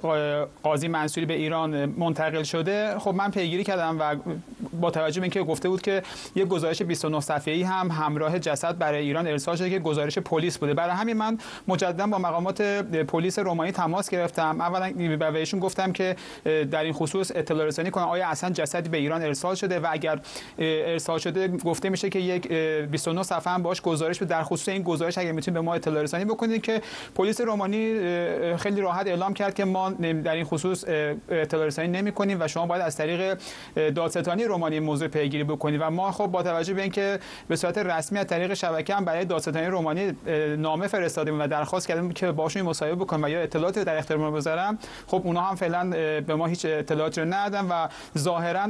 قاضی 0.63 0.89
منصوری 0.89 1.27
به 1.27 1.35
ایران 1.35 1.85
منتقل 1.85 2.43
شده 2.43 2.99
خب 2.99 3.15
من 3.15 3.31
پیگیری 3.31 3.65
کردم 3.65 3.97
و 4.01 4.17
با 4.81 4.91
توجه 4.91 5.21
به 5.21 5.25
اینکه 5.25 5.43
گفته 5.43 5.69
بود 5.69 5.83
که 5.83 6.03
یک 6.35 6.49
گزارش 6.49 6.83
29 6.83 7.21
صفحه‌ای 7.21 7.63
هم 7.63 7.91
همراه 7.91 8.39
جسد 8.39 8.79
برای 8.79 9.03
ایران 9.03 9.27
ارسال 9.27 9.57
شده 9.57 9.71
که 9.71 9.79
گزارش 9.79 10.19
پلیس 10.19 10.59
بوده. 10.59 10.75
برای 10.75 10.95
همین 10.95 11.17
من 11.17 11.39
مجددا 11.69 12.07
با 12.07 12.19
مقامات 12.19 12.63
پلیس 13.09 13.39
رومانی 13.39 13.73
تماس 13.73 14.11
گرفتم. 14.11 14.61
اولا 14.61 14.93
به 15.17 15.45
گفتم 15.61 15.93
که 15.93 16.17
در 16.45 16.83
این 16.83 16.93
خصوص 16.93 17.33
اطلاع 17.35 17.67
رسانی 17.67 17.91
کنن 17.91 18.05
آیا 18.05 18.29
اصلا 18.29 18.51
جسدی 18.51 18.89
به 18.89 18.97
ایران 18.99 19.30
ارسال 19.31 19.55
شده 19.55 19.81
و 19.81 19.87
اگر 19.91 20.21
ارسال 20.59 21.19
شده 21.19 21.49
گفته 21.49 21.89
میشه 21.89 22.09
که 22.11 22.19
یک 22.19 22.49
29 22.49 23.23
صفحه 23.23 23.53
هم 23.53 23.63
باش 23.63 23.81
گزارش 23.81 24.19
به 24.19 24.27
در 24.27 24.43
خصوص 24.43 24.69
این 24.69 24.83
گزارش 24.83 25.19
اگر 25.19 25.33
می‌تونید 25.33 25.55
به 25.55 25.61
ما 25.61 25.75
اطلاع 25.75 26.03
رسانی 26.03 26.25
بکنید 26.25 26.63
که 26.63 26.83
پلیس 27.15 27.41
رومانی 27.41 27.95
خیلی 28.57 28.81
راحت 28.81 29.07
اعلام 29.07 29.35
کرد 29.35 29.55
که 29.55 29.65
ما 29.65 29.91
در 29.91 30.35
این 30.35 30.45
خصوص 30.45 30.85
اطلاع 31.29 31.67
رسانی 31.67 31.89
نمی 31.89 32.13
کنیم 32.13 32.41
و 32.41 32.49
شما 32.49 32.67
باید 32.67 32.83
از 32.83 32.97
طریق 32.97 33.39
دادستانی 33.75 34.45
رومانی 34.45 34.81
موضوع 34.81 35.09
پیگیری 35.09 35.45
بکنید. 35.45 35.81
و 35.81 35.91
ما 35.91 36.13
خب 36.13 36.27
با 36.27 36.43
توجه 36.43 36.75
به 36.75 36.83
اینکه 36.83 37.19
به 37.49 37.57
صورت 37.57 37.79
رسمی 37.79 38.19
از 38.19 38.27
طریق 38.27 38.55
شبکه 38.55 38.95
هم 38.95 39.05
برای 39.05 39.25
دادستانی 39.25 39.67
رومانی 39.67 40.13
نامه 40.59 40.87
فرستادیم 40.87 41.41
و 41.41 41.47
درخواست 41.47 41.89
کردیم 41.89 42.13
که 42.13 42.33
باشون 42.33 42.63
مصاحبه 42.63 42.95
بکنیم 42.95 43.25
و 43.25 43.29
یا 43.29 43.41
اطلاعات 43.41 43.79
در 43.79 43.97
اختیار 43.97 44.19
ما 44.19 44.31
بذارم 44.31 44.79
خب 45.07 45.23
اونها 45.25 45.43
هم 45.43 45.55
فعلا 45.55 45.91
به 46.21 46.35
ما 46.35 46.47
هیچ 46.47 46.65
اطلاعاتی 46.65 47.21
ندادن 47.21 47.67
و 47.69 47.89
ظاهرا 48.19 48.67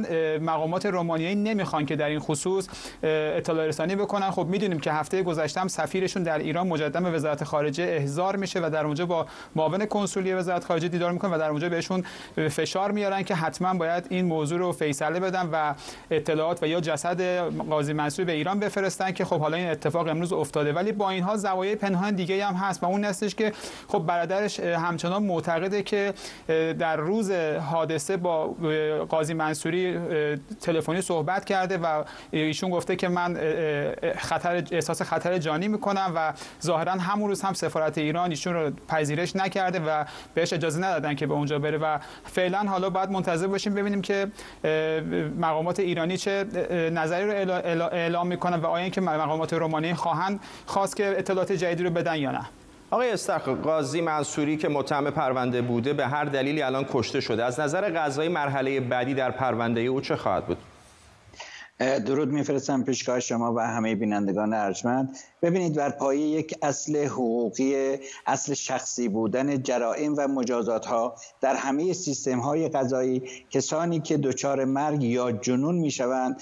مقامات 0.51 0.85
رومانیایی 0.85 1.35
نمی‌خوان 1.35 1.85
که 1.85 1.95
در 1.95 2.09
این 2.09 2.19
خصوص 2.19 2.67
اطلاع 3.03 3.67
رسانی 3.67 3.95
بکنن. 3.95 4.31
خب 4.31 4.47
می‌دونیم 4.47 4.79
که 4.79 4.91
هفته 4.91 5.23
گذشته 5.23 5.61
هم 5.61 5.67
سفیرشون 5.67 6.23
در 6.23 6.37
ایران 6.37 6.67
مجددا 6.67 7.01
به 7.01 7.11
وزارت 7.11 7.43
خارجه 7.43 7.83
احضار 7.83 8.35
میشه 8.35 8.59
و 8.59 8.69
در 8.69 8.85
اونجا 8.85 9.05
با 9.05 9.25
معاون 9.55 9.85
کنسولی 9.85 10.33
وزارت 10.33 10.63
خارجه 10.63 10.87
دیدار 10.87 11.11
می‌کنه 11.11 11.35
و 11.35 11.37
در 11.37 11.49
اونجا 11.49 11.69
بهشون 11.69 12.03
فشار 12.49 12.91
میارن 12.91 13.23
که 13.23 13.35
حتما 13.35 13.73
باید 13.73 14.07
این 14.09 14.25
موضوع 14.25 14.59
رو 14.59 14.71
فیصله 14.71 15.19
بدن 15.19 15.49
و 15.51 15.73
اطلاعات 16.11 16.63
و 16.63 16.67
یا 16.67 16.81
جسد 16.81 17.21
قاضی 17.69 17.93
منصور 17.93 18.25
به 18.25 18.31
ایران 18.31 18.59
بفرستن 18.59 19.11
که 19.11 19.25
خب 19.25 19.39
حالا 19.39 19.57
این 19.57 19.67
اتفاق 19.67 20.07
امروز 20.07 20.33
افتاده. 20.33 20.73
ولی 20.73 20.91
با 20.91 21.09
اینها 21.09 21.37
زوایای 21.37 21.75
پنهان 21.75 22.15
دیگه 22.15 22.45
هم 22.45 22.53
هست 22.53 22.83
و 22.83 22.85
اون 22.85 23.03
هستش 23.03 23.35
که 23.35 23.53
خب 23.87 23.99
برادرش 23.99 24.59
همچنان 24.59 25.23
معتقده 25.23 25.83
که 25.83 26.13
در 26.79 26.97
روز 26.97 27.31
حادثه 27.71 28.17
با 28.17 28.47
قاضی 29.09 29.33
منصوری 29.33 29.97
تلفنی 30.61 31.01
صحبت 31.01 31.45
کرده 31.45 31.77
و 31.77 32.03
ایشون 32.31 32.69
گفته 32.69 32.95
که 32.95 33.07
من 33.07 33.39
خطر 34.17 34.63
احساس 34.71 35.01
خطر 35.01 35.37
جانی 35.37 35.67
می‌کنم 35.67 36.11
و 36.15 36.33
ظاهرا 36.63 36.91
همون 36.91 37.29
روز 37.29 37.41
هم 37.41 37.53
سفارت 37.53 37.97
ایران 37.97 38.29
ایشون 38.29 38.53
رو 38.53 38.71
پذیرش 38.87 39.35
نکرده 39.35 39.79
و 39.79 40.05
بهش 40.33 40.53
اجازه 40.53 40.79
ندادن 40.79 41.15
که 41.15 41.27
به 41.27 41.33
اونجا 41.33 41.59
بره 41.59 41.77
و 41.77 41.97
فعلا 42.25 42.59
حالا 42.59 42.89
باید 42.89 43.11
منتظر 43.11 43.47
باشیم 43.47 43.73
ببینیم 43.73 44.01
که 44.01 44.27
مقامات 45.39 45.79
ایرانی 45.79 46.17
چه 46.17 46.43
نظری 46.93 47.45
رو 47.45 47.51
اعلام 47.91 48.27
می‌کنن 48.27 48.59
و 48.59 48.65
آیا 48.65 48.83
اینکه 48.83 49.01
مقامات 49.01 49.53
رومانی 49.53 49.93
خواهند 49.93 50.39
خواست 50.65 50.95
که 50.95 51.15
اطلاعات 51.17 51.51
جدیدی 51.51 51.83
رو 51.83 51.89
بدن 51.89 52.15
یا 52.15 52.31
نه. 52.31 52.45
آقای 52.91 53.11
استخ 53.11 53.47
قاضی 53.47 54.01
منصوری 54.01 54.57
که 54.57 54.69
متهم 54.69 55.09
پرونده 55.09 55.61
بوده 55.61 55.93
به 55.93 56.07
هر 56.07 56.25
دلیلی 56.25 56.61
الان 56.61 56.85
کشته 56.93 57.19
شده. 57.19 57.43
از 57.43 57.59
نظر 57.59 57.89
قضایی 57.89 58.29
مرحله 58.29 58.79
بعدی 58.79 59.13
در 59.13 59.31
پرونده 59.31 59.81
او 59.81 60.01
چه 60.01 60.15
خواهد 60.15 60.45
بود؟ 60.45 60.57
درود 61.79 62.29
میفرستم 62.29 62.83
پیشگاه 62.83 63.19
شما 63.19 63.53
و 63.53 63.59
همه 63.59 63.95
بینندگان 63.95 64.53
ارجمند. 64.53 65.17
ببینید 65.41 65.75
بر 65.75 65.89
پایه 65.89 66.27
یک 66.27 66.55
اصل 66.61 67.05
حقوقی 67.05 67.97
اصل 68.25 68.53
شخصی 68.53 69.07
بودن 69.07 69.63
جرائم 69.63 70.13
و 70.17 70.27
مجازات 70.27 70.85
ها 70.85 71.15
در 71.41 71.55
همه 71.55 71.93
سیستم 71.93 72.39
های 72.39 72.69
قضایی 72.69 73.23
کسانی 73.49 73.99
که 73.99 74.17
دچار 74.17 74.65
مرگ 74.65 75.03
یا 75.03 75.31
جنون 75.31 75.75
می‌شوند 75.75 76.41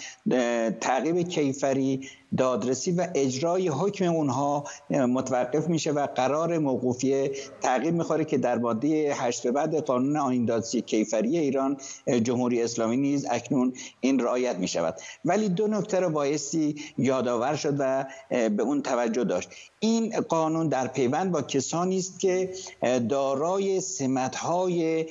تعقیب 0.82 1.28
کیفری 1.28 2.10
دادرسی 2.38 2.92
و 2.92 3.08
اجرای 3.16 3.68
حکم 3.68 4.06
اونها 4.06 4.64
متوقف 4.90 5.68
میشه 5.68 5.92
و 5.92 6.08
قرار 6.08 6.58
موقوفی 6.58 7.30
تعقیب 7.62 7.94
می‌خوره 7.94 8.26
که 8.26 8.38
در 8.38 8.58
ماده 8.58 9.14
هشت 9.16 9.44
به 9.44 9.52
بعد 9.52 9.76
قانون 9.76 10.18
آیین 10.18 10.46
دادرسی 10.46 10.82
کیفری 10.82 11.38
ایران 11.38 11.78
جمهوری 12.24 12.64
اسلامی 12.64 12.98
نیز 12.98 13.26
اکنون 13.30 13.74
این 14.02 14.20
رعایت 14.20 14.56
می‌شود. 14.56 14.96
ولی 15.26 15.50
دو 15.50 15.68
نکته 15.68 16.00
رو 16.00 16.10
بایستی 16.10 16.76
یادآور 16.98 17.56
شد 17.56 17.76
و 17.80 18.06
به 18.30 18.64
اون 18.64 18.82
توجه 18.90 19.24
داشت. 19.24 19.50
این 19.80 20.20
قانون 20.20 20.68
در 20.68 20.88
پیوند 20.88 21.32
با 21.32 21.42
کسانی 21.42 21.98
است 21.98 22.20
که 22.20 22.54
دارای 23.10 23.82
سمت‌های 23.82 25.06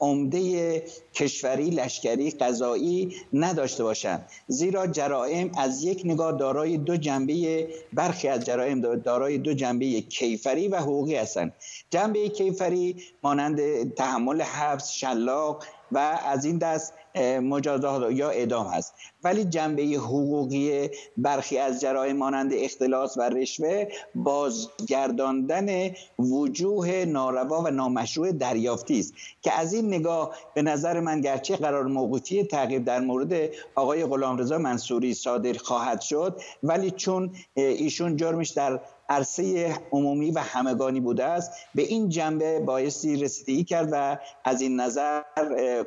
عمده 0.00 0.82
کشوری 1.14 1.70
لشکری 1.70 2.30
قضایی 2.30 3.16
نداشته 3.32 3.82
باشند. 3.82 4.28
زیرا 4.48 4.86
جرائم 4.86 5.50
از 5.56 5.84
یک 5.84 6.02
نگاه 6.04 6.32
دارای 6.32 6.76
دو 6.76 6.96
جنبه 6.96 7.68
برخی 7.92 8.28
از 8.28 8.44
جرائم 8.44 8.80
دارای 8.96 9.38
دو 9.38 9.54
جنبه 9.54 10.00
کیفری 10.00 10.68
و 10.68 10.76
حقوقی 10.76 11.16
هستند. 11.16 11.52
جنبه 11.90 12.28
کیفری 12.28 12.96
مانند 13.22 13.60
تحمل 13.94 14.42
حبس 14.42 14.90
شلاق 14.90 15.64
و 15.92 15.98
از 16.26 16.44
این 16.44 16.58
دست 16.58 16.92
مجازات 17.22 18.12
یا 18.12 18.30
اعدام 18.30 18.66
هست. 18.66 18.94
ولی 19.24 19.44
جنبه 19.44 19.82
حقوقی 19.82 20.90
برخی 21.16 21.58
از 21.58 21.80
جرائم 21.80 22.16
مانند 22.16 22.52
اختلاس 22.54 23.16
و 23.16 23.22
رشوه 23.22 23.88
بازگرداندن 24.14 25.90
وجوه 26.18 27.04
ناروا 27.04 27.62
و 27.62 27.70
نامشروع 27.70 28.32
دریافتی 28.32 29.00
است. 29.00 29.14
که 29.42 29.52
از 29.52 29.74
این 29.74 29.94
نگاه 29.94 30.34
به 30.54 30.62
نظر 30.62 31.00
من 31.00 31.20
گرچه 31.20 31.56
قرار 31.56 31.84
موقوفی 31.84 32.44
تعقیب 32.44 32.84
در 32.84 33.00
مورد 33.00 33.50
آقای 33.74 34.06
غلامرضا 34.06 34.58
منصوری 34.58 35.14
صادر 35.14 35.52
خواهد 35.52 36.00
شد 36.00 36.40
ولی 36.62 36.90
چون 36.90 37.30
ایشون 37.54 38.16
جرمش 38.16 38.50
در 38.50 38.80
عرصه 39.08 39.74
عمومی 39.92 40.30
و 40.30 40.38
همگانی 40.38 41.00
بوده 41.00 41.24
است. 41.24 41.52
به 41.74 41.82
این 41.82 42.08
جنبه 42.08 42.60
بایستی 42.60 43.16
رسیدگی 43.16 43.64
کرد 43.64 43.88
و 43.92 44.18
از 44.44 44.60
این 44.60 44.80
نظر 44.80 45.20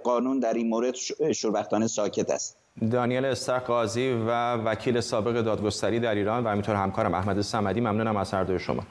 قانون 0.03 0.39
در 0.39 0.53
این 0.53 0.69
مورد 0.69 0.95
شوربختانه 1.31 1.87
ساکت 1.87 2.31
است. 2.31 2.57
دانیل 2.91 3.25
استر 3.25 3.59
قاضی 3.59 4.09
و 4.27 4.53
وکیل 4.53 4.99
سابق 4.99 5.41
دادگستری 5.41 5.99
در 5.99 6.15
ایران 6.15 6.43
و 6.43 6.49
همینطور 6.49 6.75
همکارم 6.75 7.13
احمد 7.13 7.41
سمدی 7.41 7.81
ممنونم 7.81 8.17
از 8.17 8.33
هر 8.33 8.43
دوی 8.43 8.59
شما. 8.59 8.83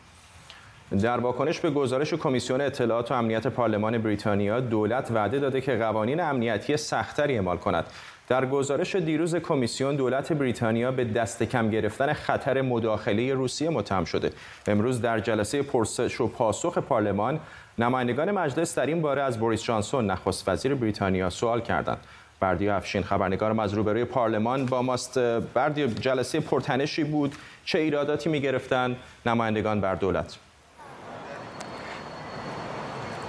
در 1.02 1.20
واکنش 1.20 1.60
به 1.60 1.70
گزارش 1.70 2.14
کمیسیون 2.14 2.60
اطلاعات 2.60 3.10
و 3.10 3.14
امنیت 3.14 3.46
پارلمان 3.46 3.98
بریتانیا 3.98 4.60
دولت 4.60 5.10
وعده 5.10 5.38
داده 5.38 5.60
که 5.60 5.76
قوانین 5.76 6.20
امنیتی 6.20 6.76
سختری 6.76 7.34
اعمال 7.34 7.56
کند. 7.56 7.84
در 8.28 8.46
گزارش 8.46 8.96
دیروز 8.96 9.36
کمیسیون 9.36 9.96
دولت 9.96 10.32
بریتانیا 10.32 10.90
به 10.90 11.04
دست 11.04 11.42
کم 11.42 11.70
گرفتن 11.70 12.12
خطر 12.12 12.62
مداخله 12.62 13.34
روسیه 13.34 13.70
متهم 13.70 14.04
شده. 14.04 14.32
امروز 14.66 15.00
در 15.00 15.20
جلسه 15.20 15.62
پرسش 15.62 16.20
و 16.20 16.28
پاسخ 16.28 16.78
پارلمان 16.78 17.40
نمایندگان 17.78 18.30
مجلس 18.30 18.78
در 18.78 18.86
این 18.86 19.02
باره 19.02 19.22
از 19.22 19.38
بوریس 19.38 19.62
جانسون 19.62 20.10
نخست 20.10 20.48
وزیر 20.48 20.74
بریتانیا 20.74 21.30
سوال 21.30 21.60
کردند. 21.60 21.98
بردی 22.40 22.68
افشین 22.68 23.02
خبرنگارم 23.02 23.58
از 23.58 23.74
روبروی 23.74 24.04
پارلمان 24.04 24.66
با 24.66 24.82
ماست 24.82 25.18
بردی 25.54 25.88
جلسه 25.88 26.40
پرتنشی 26.40 27.04
بود 27.04 27.34
چه 27.64 27.78
ایراداتی 27.78 28.28
می 28.28 28.40
گرفتن 28.40 28.96
نمایندگان 29.26 29.80
بر 29.80 29.94
دولت. 29.94 30.38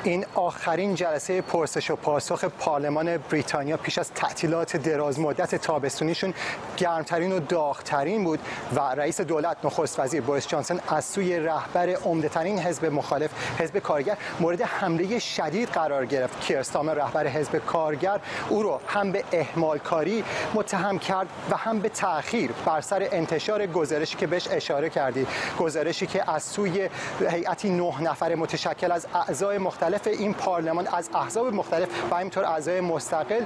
این 0.07 0.25
آخرین 0.35 0.95
جلسه 0.95 1.41
پرسش 1.41 1.91
و 1.91 1.95
پاسخ 1.95 2.43
پارلمان 2.45 3.17
بریتانیا 3.17 3.77
پیش 3.77 3.97
از 3.97 4.11
تعطیلات 4.11 4.77
دراز 4.77 5.19
مدت 5.19 5.55
تابستونیشون 5.55 6.33
گرمترین 6.77 7.31
و 7.31 7.39
داغترین 7.39 8.23
بود 8.23 8.39
و 8.75 8.79
رئیس 8.79 9.21
دولت 9.21 9.57
نخست 9.63 9.99
وزیر 9.99 10.21
بوریس 10.21 10.47
جانسون 10.47 10.79
از 10.87 11.05
سوی 11.05 11.39
رهبر 11.39 11.89
عمدهترین 11.89 12.59
حزب 12.59 12.85
مخالف 12.85 13.31
حزب 13.59 13.79
کارگر 13.79 14.17
مورد 14.39 14.61
حمله 14.61 15.19
شدید 15.19 15.69
قرار 15.69 16.05
گرفت. 16.05 16.41
کیرستامر 16.41 16.93
رهبر 16.93 17.27
حزب 17.27 17.57
کارگر 17.57 18.19
او 18.49 18.63
رو 18.63 18.79
هم 18.87 19.11
به 19.11 19.23
اهمال 19.31 19.77
کاری 19.77 20.23
متهم 20.53 20.99
کرد 20.99 21.27
و 21.51 21.57
هم 21.57 21.79
به 21.79 21.89
تاخیر 21.89 22.51
بر 22.65 22.81
سر 22.81 23.07
انتشار 23.11 23.67
گزارشی 23.67 24.17
که 24.17 24.27
بهش 24.27 24.47
اشاره 24.51 24.89
کردی. 24.89 25.27
گزارشی 25.59 26.07
که 26.07 26.31
از 26.31 26.43
سوی 26.43 26.89
هیئتی 27.29 27.69
نه 27.69 28.01
نفر 28.01 28.35
متشکل 28.35 28.91
از 28.91 29.07
اعضای 29.13 29.57
مختلف 29.57 29.96
مختلف 29.97 30.19
این 30.19 30.33
پارلمان 30.33 30.87
از 30.87 31.09
احزاب 31.13 31.53
مختلف 31.53 31.87
و 32.11 32.15
همینطور 32.15 32.45
اعضای 32.45 32.81
مستقل 32.81 33.43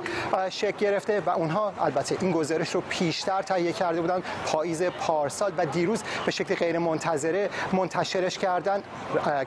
شکل 0.50 0.78
گرفته 0.78 1.20
و 1.20 1.30
اونها 1.30 1.74
البته 1.82 2.18
این 2.22 2.32
گزارش 2.32 2.76
رو 2.76 2.82
پیشتر 2.90 3.42
تهیه 3.42 3.74
کرده 3.74 4.02
بودن. 4.02 4.24
پاییز 4.46 4.84
پارسال 4.84 5.52
و 5.58 5.66
دیروز 5.66 6.04
به 6.26 6.32
شکل 6.32 6.56
غیر 6.56 6.78
منتظره 6.78 7.50
منتشرش 7.74 8.38
کردن. 8.38 8.84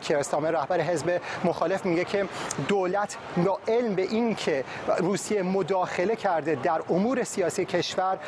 کیرستامر 0.00 0.50
رهبر 0.50 0.80
حزب 0.80 1.20
مخالف 1.44 1.86
میگه 1.86 2.04
که 2.04 2.26
دولت 2.68 3.16
با 3.44 3.58
علم 3.68 3.94
به 3.94 4.02
این 4.02 4.34
که 4.34 4.64
روسیه 4.98 5.42
مداخله 5.42 6.16
کرده 6.16 6.54
در 6.54 6.80
امور 6.90 7.24
سیاسی 7.24 7.64
کشور 7.64 8.18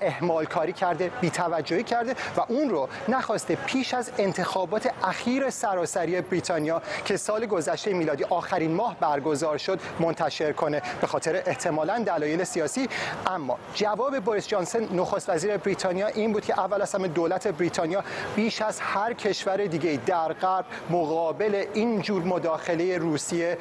اهمال 0.00 0.44
کاری 0.44 0.72
کرده 0.72 1.10
بی‌توجهی 1.20 1.82
کرده 1.82 2.14
و 2.36 2.40
اون 2.48 2.70
رو 2.70 2.88
نخواسته 3.08 3.54
پیش 3.54 3.94
از 3.94 4.10
انتخابات 4.18 4.90
اخیر 5.04 5.50
سراسری 5.50 6.20
بریتانیا 6.20 6.82
که 7.04 7.16
سال 7.16 7.46
گذشته 7.46 7.92
میلادی 7.92 8.25
آخرین 8.30 8.74
ماه 8.74 8.96
برگزار 9.00 9.58
شد 9.58 9.80
منتشر 10.00 10.52
کنه 10.52 10.82
به 11.00 11.06
خاطر 11.06 11.42
احتمالا 11.46 11.98
دلایل 11.98 12.44
سیاسی. 12.44 12.88
اما 13.26 13.58
جواب 13.74 14.20
بوریس 14.20 14.48
جانسون 14.48 14.88
نخست 14.92 15.30
وزیر 15.30 15.56
بریتانیا 15.56 16.06
این 16.06 16.32
بود 16.32 16.44
که 16.44 16.60
اول 16.60 16.82
از 16.82 16.94
همه 16.94 17.08
دولت 17.08 17.48
بریتانیا 17.48 18.04
بیش 18.36 18.62
از 18.62 18.80
هر 18.80 19.12
کشور 19.12 19.56
دیگه 19.56 20.00
در 20.06 20.32
غرب 20.32 20.64
مقابل 20.90 21.64
این 21.74 22.00
جور 22.00 22.22
مداخله 22.22 22.98
روسیه 22.98 23.58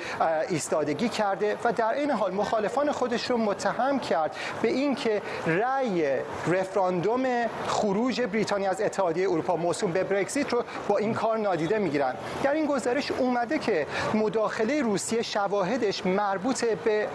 ایستادگی 0.49 1.09
کرده 1.09 1.57
و 1.63 1.73
در 1.73 1.93
این 1.93 2.11
حال 2.11 2.33
مخالفان 2.33 2.91
خودش 2.91 3.29
رو 3.31 3.37
متهم 3.37 3.99
کرد 3.99 4.35
به 4.61 4.67
اینکه 4.67 5.21
رأی 5.47 6.05
رفراندوم 6.47 7.25
خروج 7.67 8.21
بریتانیا 8.21 8.69
از 8.69 8.81
اتحادیه 8.81 9.29
اروپا 9.29 9.55
موسوم 9.55 9.91
به 9.91 10.03
برکزیت 10.03 10.53
رو 10.53 10.63
با 10.87 10.97
این 10.97 11.13
کار 11.13 11.37
نادیده 11.37 11.77
می‌گیرن. 11.77 12.15
در 12.43 12.53
این 12.53 12.65
گزارش 12.65 13.11
اومده 13.11 13.59
که 13.59 13.87
مداخله 14.13 14.44
مداخله 14.45 14.81
روسیه 14.81 15.21
شواهدش 15.21 16.05
مربوط 16.05 16.65
به 16.65 17.07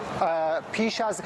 پیش 0.71 1.01
از 1.01 1.21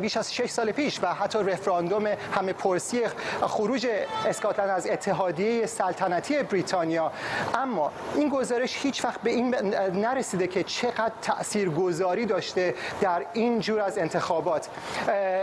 بیش 0.00 0.16
از 0.16 0.34
6 0.34 0.50
سال 0.50 0.72
پیش 0.72 0.98
و 1.02 1.14
حتی 1.14 1.38
رفراندوم 1.38 2.06
همه 2.06 2.52
پرسی 2.52 3.02
خروج 3.42 3.86
اسکاتلند 4.26 4.70
از 4.70 4.86
اتحادیه 4.86 5.66
سلطنتی 5.66 6.42
بریتانیا. 6.42 7.12
اما 7.54 7.92
این 8.14 8.28
گزارش 8.28 8.76
هیچ 8.76 9.04
وقت 9.04 9.20
به 9.20 9.30
این 9.30 9.54
نرسیده 9.94 10.46
که 10.46 10.62
چقدر 10.62 11.12
تاثیرگذاری 11.22 12.26
داشته 12.26 12.74
در 13.00 13.26
این 13.32 13.60
جور 13.60 13.80
از 13.80 13.98
انتخابات. 13.98 14.68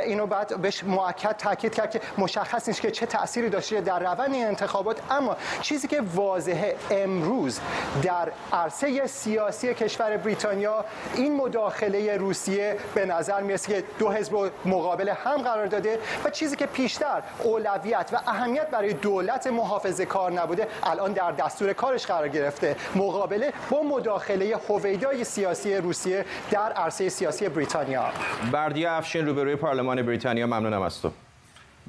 اینو 0.05 0.27
بعد 0.27 0.61
بهش 0.61 0.83
مؤکد 0.83 1.35
تاکید 1.37 1.75
کرد 1.75 1.91
که 1.91 2.01
مشخص 2.17 2.67
نیست 2.67 2.81
که 2.81 2.91
چه 2.91 3.05
تأثیری 3.05 3.49
داشته 3.49 3.81
در 3.81 3.99
روند 3.99 4.33
این 4.33 4.47
انتخابات. 4.47 4.97
اما 5.11 5.37
چیزی 5.61 5.87
که 5.87 6.01
واضحه 6.15 6.75
امروز 6.91 7.59
در 8.03 8.31
عرصه 8.53 9.07
سیاسی 9.07 9.72
کشور 9.73 10.17
بریتانیا 10.17 10.85
این 11.15 11.35
مداخله 11.35 12.17
روسیه 12.17 12.77
به 12.95 13.05
نظر 13.05 13.41
می‌رسه 13.41 13.73
که 13.73 13.83
دو 13.99 14.11
حزب 14.11 14.51
مقابل 14.65 15.09
هم 15.09 15.41
قرار 15.41 15.65
داده 15.65 15.99
و 16.25 16.29
چیزی 16.29 16.55
که 16.55 16.65
پیشتر 16.65 17.23
اولویت 17.43 18.09
و 18.13 18.17
اهمیت 18.27 18.67
برای 18.67 18.93
دولت 18.93 19.47
محافظه 19.47 20.05
کار 20.05 20.31
نبوده 20.31 20.67
الان 20.83 21.13
در 21.13 21.31
دستور 21.31 21.73
کارش 21.73 22.05
قرار 22.05 22.27
گرفته. 22.27 22.75
مقابله 22.95 23.53
با 23.69 23.81
مداخله 23.83 24.57
هویدای 24.69 25.23
سیاسی 25.23 25.75
روسیه 25.75 26.25
در 26.51 26.71
عرصه 26.71 27.09
سیاسی 27.09 27.49
بریتانیا. 27.49 28.05
بردی 28.51 28.85
افشین 28.85 29.25
روبروی 29.25 29.55
پارلمان 29.55 30.01
بریتانیا. 30.01 30.47
ممنونم 30.47 30.81
از 30.81 31.01
تو. 31.01 31.11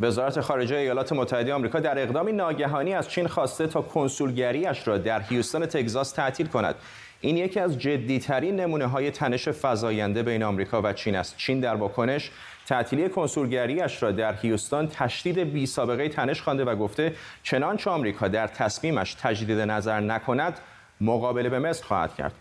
وزارت 0.00 0.40
خارجه 0.40 0.76
ایالات 0.76 1.12
متحده 1.12 1.54
آمریکا 1.54 1.80
در 1.80 1.98
اقدامی 1.98 2.32
ناگهانی 2.32 2.94
از 2.94 3.08
چین 3.08 3.26
خواسته 3.26 3.66
تا 3.66 3.82
کنسولگریش 3.82 4.88
را 4.88 4.98
در 4.98 5.20
هیوستن 5.20 5.66
تگزاس 5.66 6.12
تعطیل 6.12 6.46
کند. 6.46 6.74
این 7.24 7.36
یکی 7.36 7.60
از 7.60 7.78
جدیترین 7.78 8.60
نمونه 8.60 8.86
های 8.86 9.10
تنش 9.10 9.48
فزاینده 9.48 10.22
بین 10.22 10.42
آمریکا 10.42 10.82
و 10.84 10.92
چین 10.92 11.16
است. 11.16 11.36
چین 11.36 11.60
در 11.60 11.74
واکنش 11.74 12.30
تعطیلی 12.66 13.08
کنسولگریش 13.08 14.02
را 14.02 14.12
در 14.12 14.34
هیوستان 14.34 14.88
تشدید 14.88 15.38
بی 15.38 15.66
سابقه 15.66 16.08
تنش 16.08 16.42
خوانده 16.42 16.64
و 16.64 16.76
گفته 16.76 17.12
چنانچه 17.42 17.90
آمریکا 17.90 18.28
در 18.28 18.46
تصمیمش 18.46 19.14
تجدید 19.14 19.58
نظر 19.58 20.00
نکند 20.00 20.58
مقابله 21.00 21.48
به 21.48 21.58
مصر 21.58 21.84
خواهد 21.84 22.14
کرد. 22.14 22.32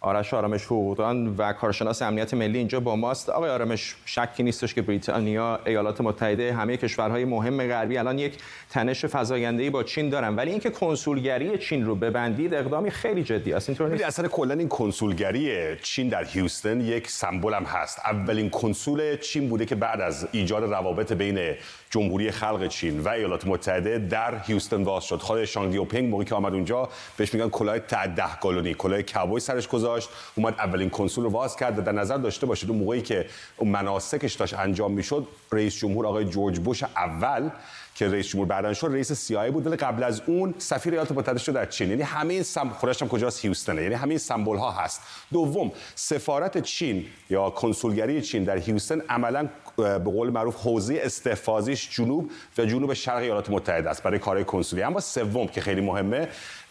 آرش 0.00 0.34
آرامش 0.34 0.64
حقوقدان 0.64 1.34
و 1.36 1.52
کارشناس 1.52 2.02
امنیت 2.02 2.34
ملی 2.34 2.58
اینجا 2.58 2.80
با 2.80 2.96
ماست. 2.96 3.28
آقای 3.28 3.50
آرامش 3.50 3.94
شکی 4.04 4.42
نیستش 4.42 4.74
که 4.74 4.82
بریتانیا 4.82 5.60
ایالات 5.66 6.00
متحده 6.00 6.52
همه 6.52 6.76
کشورهای 6.76 7.24
مهم 7.24 7.68
غربی 7.68 7.98
الان 7.98 8.18
یک 8.18 8.38
تنش 8.70 9.04
فزاینده‌ای 9.04 9.70
با 9.70 9.82
چین 9.82 10.08
دارن. 10.08 10.36
ولی 10.36 10.50
اینکه 10.50 10.70
کنسولگری 10.70 11.58
چین 11.58 11.86
رو 11.86 11.94
ببندید 11.94 12.54
اقدامی 12.54 12.90
خیلی 12.90 13.24
جدی 13.24 13.52
است. 13.52 13.68
اینطور 13.68 13.88
نیست؟ 13.88 14.04
اصلا 14.04 14.28
کلا 14.28 14.54
این 14.54 14.68
کنسولگری 14.68 15.76
چین 15.76 16.08
در 16.08 16.24
هیوستن 16.24 16.80
یک 16.80 17.10
سمبل 17.10 17.54
هم 17.54 17.64
هست. 17.64 17.98
اولین 17.98 18.50
کنسول 18.50 19.16
چین 19.16 19.48
بوده 19.48 19.66
که 19.66 19.74
بعد 19.74 20.00
از 20.00 20.28
ایجاد 20.32 20.62
روابط 20.62 21.12
بین 21.12 21.54
جمهوری 21.90 22.30
خلق 22.30 22.68
چین 22.68 23.00
و 23.00 23.08
ایالات 23.08 23.46
متحده 23.46 23.98
در 23.98 24.38
هیوستن 24.38 24.84
باز 24.84 25.04
شد. 25.04 25.16
خود 25.16 25.44
دنگ 25.44 25.72
شیائوپینگ 25.72 26.10
موقعی 26.10 26.26
که 26.26 26.34
آمد 26.34 26.52
اونجا 26.52 26.88
بهش 27.16 27.34
میگن 27.34 27.48
کلاه 27.48 27.78
10 27.78 28.06
گالونی 28.42 28.74
کلاه 28.74 29.02
کابوی 29.02 29.40
سرش 29.40 29.68
گذاشت. 29.68 29.85
گذاشت 29.86 30.08
اومد 30.34 30.54
اولین 30.58 30.90
کنسول 30.90 31.24
رو 31.24 31.30
باز 31.30 31.56
کرد 31.56 31.78
و 31.78 31.82
در 31.82 31.92
نظر 31.92 32.16
داشته 32.16 32.46
باشید 32.46 32.70
اون 32.70 32.78
موقعی 32.78 33.02
که 33.02 33.26
اون 33.56 33.70
مناسکش 33.70 34.34
داشت 34.34 34.54
انجام 34.54 34.92
می‌شد 34.92 35.26
رئیس 35.52 35.76
جمهور 35.76 36.06
آقای 36.06 36.24
جورج 36.24 36.58
بوش 36.58 36.82
اول 36.82 37.50
که 37.94 38.08
رئیس 38.08 38.28
جمهور 38.28 38.48
بعدن 38.48 38.72
شد 38.72 38.86
رئیس 38.86 39.12
CIA 39.12 39.50
بود. 39.50 39.66
ولی 39.66 39.76
قبل 39.76 40.02
از 40.02 40.22
اون 40.26 40.54
سفیر 40.58 40.92
ایالات 40.92 41.12
متحده 41.12 41.38
شد 41.38 41.52
در 41.52 41.66
چین. 41.66 41.90
یعنی 41.90 42.02
همه 42.02 42.34
این 42.34 42.42
سم 42.42 42.68
خودش 42.68 43.02
هم 43.02 43.08
کجاست؟ 43.08 43.44
هیوستن 43.44 43.78
یعنی 43.82 43.94
همه 43.94 44.08
این 44.08 44.18
سمبل 44.18 44.56
ها 44.56 44.70
هست. 44.70 45.00
دوم 45.32 45.72
سفارت 45.94 46.62
چین 46.62 47.06
یا 47.30 47.50
کنسولگری 47.50 48.22
چین 48.22 48.44
در 48.44 48.56
هیوستن 48.56 49.00
عملا 49.08 49.48
به 49.76 49.98
قول 49.98 50.30
معروف 50.30 50.56
حوزه 50.56 51.00
استحفاظیش 51.02 51.96
جنوب 51.96 52.30
و 52.58 52.64
جنوب 52.64 52.94
شرق 52.94 53.16
ایالات 53.16 53.50
متحده 53.50 53.90
است 53.90 54.02
برای 54.02 54.18
کارهای 54.18 54.44
کنسولی. 54.44 54.82
اما 54.82 55.00
سوم 55.00 55.46
که 55.46 55.60
خیلی 55.60 55.80
مهمه 55.80 56.28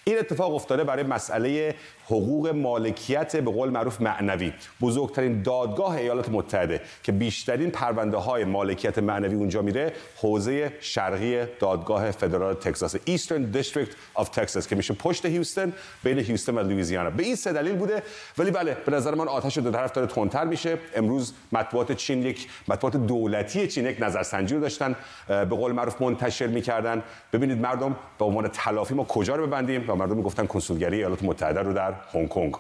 این 0.08 0.20
اتفاق 0.20 0.56
افتاده 0.56 0.84
برای 0.84 1.04
مسئله 1.04 1.76
حقوق 2.06 2.48
مالکیت 2.48 3.36
به 3.36 3.52
قول 3.52 3.70
معروف 3.70 4.02
معنوی. 4.02 4.54
بزرگترین 4.82 5.42
دادگاه 5.42 5.96
ایالات 5.96 6.30
متحده 6.30 6.82
که 7.04 7.12
بیشترین 7.12 7.72
پرونده 7.72 8.18
های 8.18 8.44
مالکیت 8.44 9.00
معنوی 9.00 9.36
اونجا 9.36 9.62
میره 9.62 9.94
حوزه 10.18 10.74
شرقی 10.80 11.46
دادگاه 11.60 12.12
فدرال 12.12 12.54
تگزاس 12.54 12.96
Eastern 12.96 13.58
District 13.58 14.22
of 14.22 14.26
Texas 14.26 14.68
که 14.68 14.76
میشه 14.76 14.94
پشت 14.94 15.26
هیوستن 15.26 15.74
بین 16.04 16.20
هیوستن 16.20 16.56
و 16.56 16.60
لوئیزیانا. 16.60 17.10
به 17.10 17.24
این 17.24 17.36
سه 17.36 17.54
دلیل 17.54 17.76
بوده. 17.76 18.04
ولی 18.38 18.52
بله 18.52 18.78
به 18.86 18.92
نظر 18.92 19.16
من 19.16 19.28
آتش 19.28 19.58
دو 19.58 19.72
طرف 19.72 19.92
داره 19.92 20.08
تندتر 20.08 20.46
میشه. 20.46 20.78
امروز 20.96 21.34
مطبوعات 21.52 21.92
چین 21.92 22.24
یک 22.24 22.48
مطبوعات 22.68 22.98
دولتی 22.98 23.68
چین 23.68 23.86
یک 23.86 23.98
نظرسنجی 24.00 24.56
رو 24.56 24.62
داشتن 24.62 24.96
به 25.28 25.46
قول 25.46 25.72
معروف 25.72 26.02
منتشر 26.02 26.48
می‌کردن. 26.48 27.04
ببینید 27.34 27.62
مردم 27.62 27.96
به 28.20 28.26
عنوان 28.26 28.48
تلافی 28.48 28.94
ما 28.94 29.04
کجا 29.04 29.36
رو 29.36 29.48
ببندیم؟ 29.48 29.90
و 29.90 29.96
مردم 29.96 30.16
می‌گفتن 30.18 30.46
کنسولگری 30.46 30.98
ایالات 30.98 31.24
متحده 31.24 31.60
رو 31.60 31.74
در 31.74 31.95
هنگ 32.14 32.30
کنگ. 32.30 32.56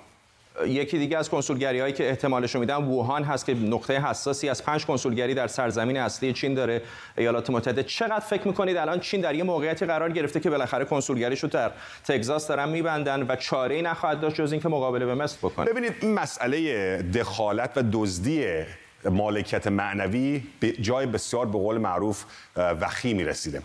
یکی 0.67 0.98
دیگه 0.98 1.17
از 1.17 1.30
کنسولگری 1.30 1.80
هایی 1.80 1.93
که 1.93 2.10
احتمالش 2.10 2.56
رو 2.56 2.60
میدم 2.60 2.89
ووهان 2.89 3.24
هست 3.24 3.45
که 3.45 3.54
نقطه 3.54 4.00
حساسی 4.00 4.50
از 4.50 4.63
پنج 4.63 4.86
کنسولگری 4.86 5.34
در 5.34 5.48
سرزمین 5.48 5.98
اصلی 5.98 6.34
چین 6.34 6.54
داره. 6.54 6.82
ایالات 7.17 7.50
متحده 7.50 7.84
چقدر 7.84 8.19
فکر 8.19 8.48
می‌کنید 8.48 8.78
الان 8.78 9.00
چین 9.00 9.21
در 9.21 9.36
یه 9.36 9.43
موقعیتی 9.43 9.86
قرار 9.86 10.12
گرفته 10.12 10.39
که 10.39 10.50
بالاخره 10.50 10.86
کنسولگریش 10.86 11.39
رو 11.39 11.50
در 11.50 11.71
تگزاس 12.08 12.48
دارن 12.48 12.69
میبندن 12.69 13.26
و 13.30 13.36
چاره 13.36 13.76
ای 13.76 13.82
نخواهد 13.82 14.21
داشت 14.21 14.36
جز 14.36 14.52
اینکه 14.52 14.69
مقابله 14.69 15.06
به 15.06 15.15
مصر 15.15 15.38
بکنه؟ 15.38 15.65
ببینید 15.65 15.93
این 16.02 16.13
مسئله 16.13 16.98
دخالت 17.02 17.71
و 17.76 17.84
دزدی 17.91 18.45
مالکیت 19.06 19.68
معنوی 19.68 20.44
به 20.60 20.72
جای 20.72 21.06
بسیار 21.06 21.46
به 21.46 21.58
قول 21.58 21.78
معروف 21.78 22.26
وخیمی 22.56 23.24
رسیده. 23.24 23.62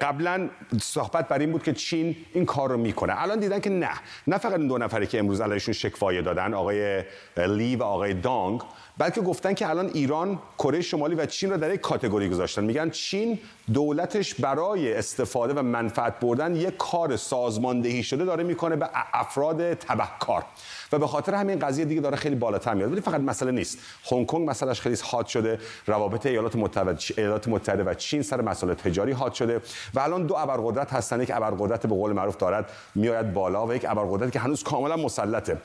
قبلا 0.00 0.48
صحبت 0.82 1.28
بر 1.28 1.38
این 1.38 1.52
بود 1.52 1.62
که 1.62 1.72
چین 1.72 2.16
این 2.32 2.46
کار 2.46 2.70
رو 2.70 2.76
می‌کنه. 2.76 3.22
الان 3.22 3.40
دیدن 3.40 3.60
که 3.60 3.70
نه. 3.70 3.90
نه 4.26 4.38
فقط 4.38 4.58
این 4.58 4.68
دو 4.68 4.78
نفری 4.78 5.06
که 5.06 5.18
امروز 5.18 5.40
علیشون 5.40 5.74
شکوایه 5.74 6.22
دادن 6.22 6.54
آقای 6.54 7.04
لی 7.36 7.76
و 7.76 7.82
آقای 7.82 8.14
دانگ. 8.14 8.60
بلکه 9.00 9.20
گفتن 9.20 9.54
که 9.54 9.68
الان 9.68 9.90
ایران 9.94 10.38
کره 10.58 10.80
شمالی 10.80 11.14
و 11.14 11.26
چین 11.26 11.50
رو 11.50 11.56
در 11.56 11.74
یک 11.74 11.80
کاتگوری 11.80 12.28
گذاشتن. 12.28 12.64
میگن 12.64 12.90
چین 12.90 13.38
دولتش 13.72 14.34
برای 14.34 14.94
استفاده 14.94 15.54
و 15.54 15.62
منفعت 15.62 16.20
بردن 16.20 16.56
یک 16.56 16.76
کار 16.76 17.16
سازماندهی 17.16 18.02
شده 18.02 18.24
داره 18.24 18.44
می‌کنه 18.44 18.76
به 18.76 18.90
افراد 19.12 19.74
تبهکار. 19.74 20.44
و 20.92 20.98
به 20.98 21.06
خاطر 21.06 21.34
همین 21.34 21.58
قضیه 21.58 21.84
دیگه 21.84 22.00
داره 22.00 22.16
خیلی 22.16 22.34
بالاتر 22.34 22.74
میاد. 22.74 22.92
ولی 22.92 23.00
فقط 23.00 23.20
مسئله 23.20 23.50
نیست. 23.50 23.78
هنگ 24.10 24.26
کنگ 24.26 24.50
مسئلهش 24.50 24.80
خیلی 24.80 24.96
حاد 25.02 25.26
شده. 25.26 25.58
روابط 25.86 26.26
ایالات 26.26 26.56
متحده 26.56 26.96
ایالات 27.16 27.48
متحده 27.48 27.84
و 27.84 27.94
چین 27.94 28.22
سر 28.22 28.40
مسائل 28.40 28.74
تجاری 28.74 29.12
حاد 29.12 29.32
شده. 29.32 29.60
و 29.94 30.00
الان 30.00 30.26
دو 30.26 30.34
ابرقدرت 30.34 30.92
هستن. 30.92 31.20
یک 31.20 31.30
ابرقدرت 31.34 31.86
به 31.86 31.94
قول 31.94 32.12
معروف 32.12 32.36
دارد 32.36 32.70
میآید 32.94 33.32
بالا 33.32 33.66
و 33.66 33.74
یک 33.74 33.84
ابرقدرت 33.88 34.32
که 34.32 34.38
هنوز 34.38 34.62
کاملا 34.62 34.96
مسلطه. 34.96 35.58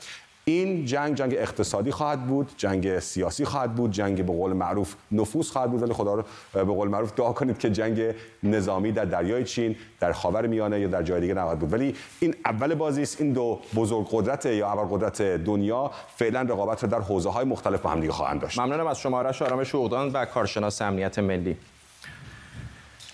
این 0.48 0.84
جنگ 0.84 1.14
جنگ 1.14 1.34
اقتصادی 1.38 1.90
خواهد 1.90 2.26
بود 2.26 2.50
جنگ 2.56 2.98
سیاسی 2.98 3.44
خواهد 3.44 3.74
بود 3.74 3.90
جنگ 3.90 4.26
به 4.26 4.32
قول 4.32 4.52
معروف 4.52 4.94
نفوذ 5.12 5.50
خواهد 5.50 5.70
بود. 5.70 5.82
ولی 5.82 5.92
خدا 5.92 6.14
رو 6.14 6.24
به 6.52 6.64
قول 6.64 6.88
معروف 6.88 7.14
دعا 7.14 7.32
کنید 7.32 7.58
که 7.58 7.70
جنگ 7.70 8.14
نظامی 8.42 8.92
در 8.92 9.04
دریای 9.04 9.44
چین 9.44 9.76
در 10.00 10.12
خاور 10.12 10.46
میانه 10.46 10.80
یا 10.80 10.88
در 10.88 11.02
جای 11.02 11.20
دیگه 11.20 11.34
نخواهد 11.34 11.58
بود. 11.58 11.72
ولی 11.72 11.94
این 12.20 12.34
اول 12.44 12.74
بازی 12.74 13.02
است 13.02 13.20
این 13.20 13.32
دو 13.32 13.60
بزرگ 13.74 14.08
قدرت 14.10 14.46
یا 14.46 14.68
ابرقدرت 14.68 15.22
دنیا 15.22 15.90
فعلا 16.16 16.42
رقابت 16.42 16.84
رو 16.84 16.90
در 16.90 17.00
حوزه 17.00 17.30
های 17.30 17.44
مختلف 17.44 17.80
با 17.80 17.90
هم 17.90 18.00
دیگه 18.00 18.12
خواهند 18.12 18.40
داشت. 18.40 18.58
ممنونم 18.58 18.86
از 18.86 19.00
شما 19.00 19.18
آرش 19.18 19.42
آرامش 19.42 20.24
کارشناس 20.24 20.82
امنیت 20.82 21.18
ملی. 21.18 21.56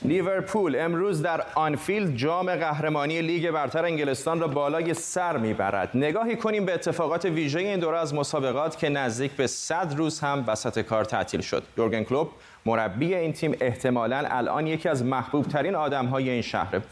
لیورپول 0.05 0.77
امروز 0.77 1.23
در 1.23 1.43
آنفیلد 1.55 2.17
جام 2.17 2.57
قهرمانی 2.57 3.23
لیگ 3.23 3.51
برتر 3.51 3.85
انگلستان 3.85 4.41
را 4.41 4.49
بالای 4.49 4.95
سر 4.95 5.37
می‌برد. 5.37 5.91
نگاهی 5.95 6.37
کنیم 6.37 6.65
به 6.65 6.75
اتفاقات 6.75 7.25
ویژه 7.25 7.59
این 7.59 7.81
دوره 7.81 7.99
از 7.99 8.15
مسابقات 8.15 8.79
که 8.79 8.89
نزدیک 8.89 9.33
به 9.33 9.47
100 9.47 9.95
روز 9.97 10.21
هم 10.21 10.45
وسط 10.47 10.81
کار 10.81 11.05
تعطیل 11.05 11.41
شد. 11.41 11.63
یورگن 11.79 12.03
کلوپ 12.03 12.31
مربی 12.67 13.15
این 13.15 13.33
تیم 13.33 13.57
احتمالا 13.61 14.25
الان 14.27 14.67
یکی 14.67 14.89
از 14.89 15.05
محبوب 15.05 15.49
ترین 15.49 15.75
آدم 15.75 16.07
های 16.07 16.31
این 16.31 16.43
شهره. 16.43 16.83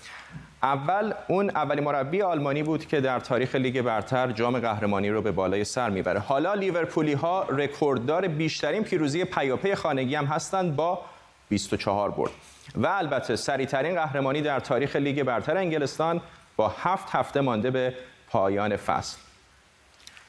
اول 0.62 1.12
اون 1.28 1.50
اولین 1.50 1.80
مربی 1.80 2.22
آلمانی 2.22 2.62
بود 2.62 2.86
که 2.86 3.00
در 3.00 3.20
تاریخ 3.20 3.54
لیگ 3.54 3.82
برتر 3.82 4.32
جام 4.32 4.58
قهرمانی 4.58 5.10
رو 5.10 5.22
به 5.22 5.32
بالای 5.32 5.64
سر 5.64 5.90
می‌بره. 5.90 6.20
حالا 6.20 6.54
لیورپولی 6.54 7.12
ها 7.12 7.46
رکورددار 7.48 8.28
بیشترین 8.28 8.82
پیروزی 8.82 9.24
پیاپی 9.24 9.74
خانگی 9.74 10.14
هم 10.14 10.24
هستند 10.24 10.76
با 10.76 11.00
24 11.48 12.10
برد. 12.10 12.30
و 12.76 12.86
البته 12.86 13.36
سریعترین 13.36 13.94
قهرمانی 13.94 14.42
در 14.42 14.60
تاریخ 14.60 14.96
لیگ 14.96 15.22
برتر 15.22 15.56
انگلستان 15.56 16.20
با 16.56 16.68
هفت 16.68 17.08
هفته 17.10 17.40
مانده 17.40 17.70
به 17.70 17.94
پایان 18.28 18.76
فصل. 18.76 19.18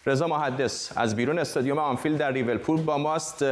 رضا 0.05 0.27
محدث 0.27 0.97
از 0.97 1.15
بیرون 1.15 1.39
استادیوم 1.39 1.79
آنفیلد 1.79 2.17
در 2.17 2.31
لیورپول 2.31 2.81
با 2.81 2.97
ماست. 2.97 3.45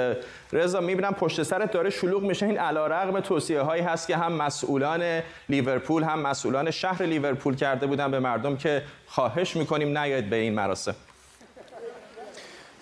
رضا 0.53 0.79
می‌بینم 0.79 1.13
پشت 1.13 1.43
سرت 1.43 1.71
داره 1.71 1.89
شلوغ 1.89 2.23
میشه. 2.23 2.45
این 2.45 2.57
علیرغم 2.57 3.19
توصیه 3.19 3.61
هایی 3.61 3.81
هست 3.83 4.07
که 4.07 4.17
هم 4.17 4.31
مسئولان 4.31 5.21
لیورپول 5.49 6.03
هم 6.03 6.19
مسئولان 6.19 6.71
شهر 6.71 7.03
لیورپول 7.03 7.55
کرده 7.55 7.87
بودن 7.87 8.11
به 8.11 8.19
مردم 8.19 8.57
که 8.57 8.83
خواهش 9.07 9.55
می‌کنیم 9.55 9.97
نیاید 9.97 10.29
به 10.29 10.35
این 10.35 10.53
مراسم. 10.53 10.95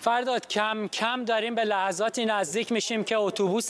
فرداد 0.08 0.48
کم 0.48 0.88
کم 0.88 1.24
داریم 1.24 1.54
به 1.54 1.64
لحظاتی 1.64 2.24
نزدیک 2.24 2.72
میشیم 2.72 3.04
که 3.04 3.16
اتوبوس 3.16 3.68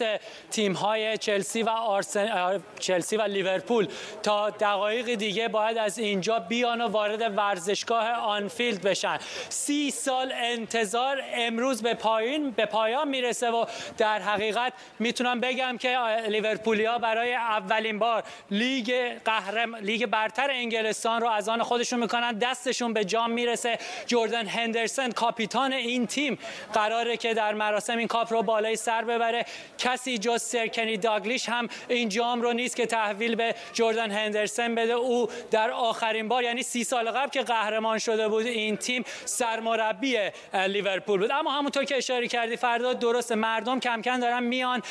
تیم 0.51 0.72
های 0.72 1.18
چلسی 1.18 1.62
و 1.62 1.68
آرسن... 1.68 2.61
چلسی 2.79 3.16
و 3.16 3.22
لیورپول 3.22 3.88
تا 4.22 4.51
دقایق 4.51 5.14
دیگه 5.14 5.48
باید 5.48 5.79
از 5.79 5.98
اینجا 5.98 6.38
بیان 6.38 6.81
و 6.81 6.88
وارد 6.88 7.38
ورزشگاه 7.38 8.11
آنفیلد 8.11 8.83
بشن. 8.83 9.18
سی 9.48 9.90
سال 9.90 10.33
انتظار 10.35 11.22
امروز 11.35 11.83
به 11.83 11.94
پایین 11.94 12.51
به 12.51 12.66
پایان 12.66 13.09
می‌رسه 13.09 13.51
و 13.51 13.64
در 13.98 14.18
حقیقت 14.18 14.72
می‌تونم 14.98 15.40
بگم 15.40 15.79
که 15.79 15.98
لیورپولیا 16.29 16.98
برای 16.98 17.35
اولین 17.35 17.98
بار 17.98 18.24
لیگ 18.51 19.18
قهرم 19.24 19.74
لیگ 19.74 20.07
برتر 20.07 20.51
انگلستان 20.51 21.20
رو 21.20 21.29
از 21.29 21.48
آن 21.48 21.62
خودشون 21.62 22.01
می‌کنن. 22.01 22.33
دستشون 22.33 22.92
به 22.92 23.05
جام 23.05 23.31
می‌رسه. 23.31 23.79
جردن 24.07 24.46
هندرسون 24.46 25.12
کاپیتان 25.12 25.72
این 25.72 26.07
تیم 26.07 26.28
تیم 26.29 26.38
قراره 26.75 27.17
که 27.17 27.35
در 27.35 27.55
مراسم 27.55 27.99
این 27.99 28.09
کاپ 28.09 28.33
رو 28.33 28.43
بالای 28.43 28.77
سر 28.77 29.05
ببره. 29.05 29.45
کسی 29.79 30.19
جز 30.19 30.43
سر 30.43 30.61
کنی 30.61 30.97
دالگلیش 30.97 31.49
هم 31.49 31.69
این 31.88 32.09
جام 32.09 32.43
رو 32.43 32.53
نیست 32.53 32.77
که 32.77 32.87
تحویل 32.87 33.35
به 33.35 33.55
جردن 33.73 34.11
هندرسن 34.11 34.75
بده. 34.75 34.93
او 34.93 35.29
در 35.51 35.71
آخرین 35.71 36.29
بار 36.29 36.43
یعنی 36.43 36.62
سی 36.62 36.85
سال 36.85 37.11
قبل 37.11 37.31
که 37.31 37.43
قهرمان 37.43 37.99
شده 37.99 38.29
بود 38.29 38.47
این 38.47 38.77
تیم 38.77 39.05
سرمربی 39.25 40.19
لیورپول 40.55 41.21
بود. 41.21 41.31
اما 41.31 41.51
همونطور 41.51 41.85
که 41.85 41.97
اشاره 41.97 42.29
کردی 42.29 42.57
فردا 42.57 42.93
درست 42.93 43.33
مردم 43.33 43.81
کم 43.81 44.03
کم 44.03 44.21
دارن 44.21 44.43
میان. 44.43 44.83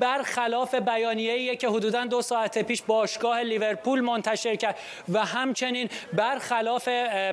برخلاف 0.00 0.74
بیانیه‌ای 0.74 1.56
که 1.56 1.68
حدودا 1.68 2.04
دو 2.04 2.22
ساعت 2.22 2.58
پیش 2.58 2.82
باشگاه 2.82 3.40
لیورپول 3.40 4.00
منتشر 4.00 4.56
کرد. 4.56 4.78
و 5.12 5.24
همچنین 5.24 5.88
برخلاف 6.12 6.88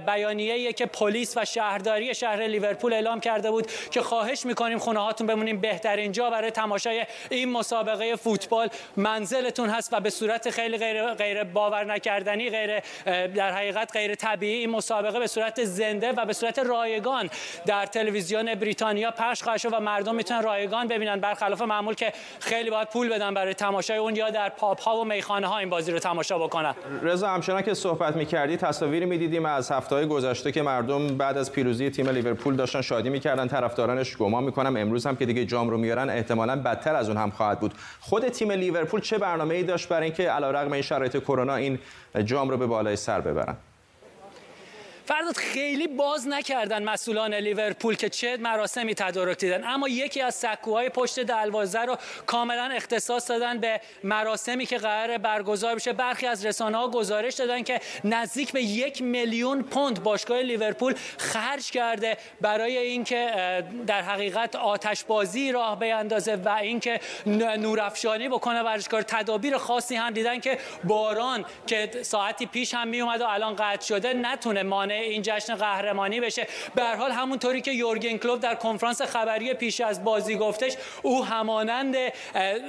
بیانیه‌ای 0.05 0.73
که 0.73 0.85
پلیس 0.85 1.37
و 1.37 1.45
شهرداری 1.45 2.15
شهر 2.15 2.47
لیورپول 2.47 2.93
اعلام 2.93 3.19
کرد 3.19 3.40
کرده 3.41 3.51
بود 3.51 3.67
که 3.91 4.01
خواهش 4.01 4.45
می‌کنیم 4.45 4.77
خونه 4.77 4.99
هاتون 4.99 5.27
بمونیم. 5.27 5.61
بهترین 5.61 6.11
جا 6.11 6.29
برای 6.29 6.51
تماشای 6.51 7.05
این 7.29 7.51
مسابقه 7.51 8.15
فوتبال 8.15 8.69
منزلتون 8.97 9.69
هست 9.69 9.93
و 9.93 9.99
به 9.99 10.09
صورت 10.09 10.49
خیلی 10.49 10.77
غیر, 10.77 11.13
غیر 11.13 11.43
باور 11.43 11.83
نکردنی 11.83 12.49
غیر 12.49 12.79
در 13.27 13.51
حقیقت 13.51 13.91
غیر 13.93 14.15
طبیعی 14.15 14.59
این 14.59 14.69
مسابقه 14.69 15.19
به 15.19 15.27
صورت 15.27 15.63
زنده 15.63 16.11
و 16.11 16.25
به 16.25 16.33
صورت 16.33 16.59
رایگان 16.59 17.29
در 17.65 17.85
تلویزیون 17.85 18.55
بریتانیا 18.55 19.11
پخش 19.11 19.43
خواهد 19.43 19.65
و 19.71 19.79
مردم 19.79 20.15
می‌تونن 20.15 20.43
رایگان 20.43 20.87
ببینن. 20.87 21.19
برخلاف 21.19 21.61
معمول 21.61 21.93
که 21.93 22.13
خیلی 22.39 22.69
باید 22.69 22.87
پول 22.87 23.09
بدن 23.09 23.33
برای 23.33 23.53
تماشای 23.53 23.97
اون 23.97 24.15
یا 24.15 24.29
در 24.29 24.49
پاپ 24.49 24.81
ها 24.81 24.97
و 24.97 25.05
میخانه 25.05 25.47
ها 25.47 25.57
این 25.57 25.69
بازی 25.69 25.91
رو 25.91 25.99
تماشا 25.99 26.39
بکنن. 26.39 26.75
رضا 27.01 27.27
همچنان 27.27 27.61
که 27.61 27.73
صحبت 27.73 28.15
می‌کردی 28.15 28.57
تصاویری 28.57 29.05
می‌دیدیم 29.05 29.45
از 29.45 29.71
هفته 29.71 29.95
های 29.95 30.05
گذشته 30.05 30.51
که 30.51 30.61
مردم 30.61 31.07
بعد 31.07 31.37
از 31.37 31.51
پیروزی 31.51 31.89
تیم 31.89 32.09
لیورپول 32.09 32.55
داشتن 32.55 32.81
شادی 32.81 33.09
می‌کردن. 33.09 33.30
طرفدارانش 33.35 34.17
گمان 34.17 34.43
می‌کنم. 34.43 34.77
امروز 34.77 35.05
هم 35.05 35.15
که 35.15 35.25
دیگه 35.25 35.45
جام 35.45 35.69
رو 35.69 35.77
میارن 35.77 36.09
احتمالا 36.09 36.55
بدتر 36.55 36.95
از 36.95 37.09
اون 37.09 37.17
هم 37.17 37.29
خواهد 37.29 37.59
بود. 37.59 37.73
خود 37.99 38.27
تیم 38.27 38.51
لیورپول 38.51 39.01
چه 39.01 39.17
برنامه‌ای 39.17 39.63
داشت 39.63 39.89
برای 39.89 40.03
اینکه 40.03 40.29
علیرغم 40.29 40.71
این 40.71 40.81
شرایط 40.81 41.17
کرونا 41.17 41.55
این 41.55 41.79
جام 42.25 42.49
رو 42.49 42.57
به 42.57 42.65
بالای 42.65 42.95
سر 42.95 43.21
ببرن؟ 43.21 43.55
فردا 45.11 45.31
خیلی 45.35 45.87
باز 45.87 46.27
نکردن 46.27 46.83
مسئولان 46.83 47.33
لیورپول 47.33 47.95
که 47.95 48.09
چه 48.09 48.37
مراسمی 48.37 48.95
تدارک 48.95 49.37
دیدن. 49.37 49.63
اما 49.63 49.87
یکی 49.87 50.21
از 50.21 50.35
سکوهای 50.35 50.89
پشت 50.89 51.19
دروازه 51.19 51.79
رو 51.79 51.97
کاملا 52.25 52.63
اختصاص 52.63 53.31
دادن 53.31 53.59
به 53.59 53.81
مراسمی 54.03 54.65
که 54.65 54.77
قرار 54.77 55.17
برگزار 55.17 55.75
بشه. 55.75 55.93
برخی 55.93 56.27
از 56.27 56.45
رسانه 56.45 56.77
ها 56.77 56.87
گزارش 56.87 57.33
دادن 57.33 57.63
که 57.63 57.81
نزدیک 58.03 58.51
به 58.51 58.61
یک 58.61 59.01
میلیون 59.01 59.63
پوند 59.63 60.03
باشگاه 60.03 60.41
لیورپول 60.41 60.95
خرج 61.17 61.71
کرده 61.71 62.17
برای 62.41 62.77
اینکه 62.77 63.31
در 63.87 64.01
حقیقت 64.01 64.55
آتش 64.55 65.03
بازی 65.03 65.51
راه 65.51 65.79
بیندازه 65.79 66.35
و 66.35 66.49
اینکه 66.49 66.99
نورافشانی 67.57 68.29
بکنه 68.29 68.61
ورزشکار 68.61 69.01
تدابیر 69.01 69.57
خاصی 69.57 69.95
هم 69.95 70.11
دیدن 70.13 70.39
که 70.39 70.57
باران 70.83 71.45
که 71.67 71.91
ساعتی 72.01 72.45
پیش 72.45 72.73
هم 72.73 72.87
می 72.87 73.01
اومد 73.01 73.21
و 73.21 73.25
الان 73.25 73.55
قطع 73.55 73.85
شده 73.85 74.13
نتونه 74.13 74.63
مانع 74.63 75.00
این 75.01 75.21
جشن 75.21 75.55
قهرمانی 75.55 76.19
بشه. 76.19 76.47
به 76.75 76.83
حال 76.83 77.11
همونطوری 77.11 77.61
که 77.61 77.71
یورگن 77.71 78.17
کلوب 78.17 78.39
در 78.39 78.55
کنفرانس 78.55 79.01
خبری 79.01 79.53
پیش 79.53 79.81
از 79.81 80.03
بازی 80.03 80.35
گفتش 80.35 80.73
او 81.01 81.25
همانند 81.25 81.95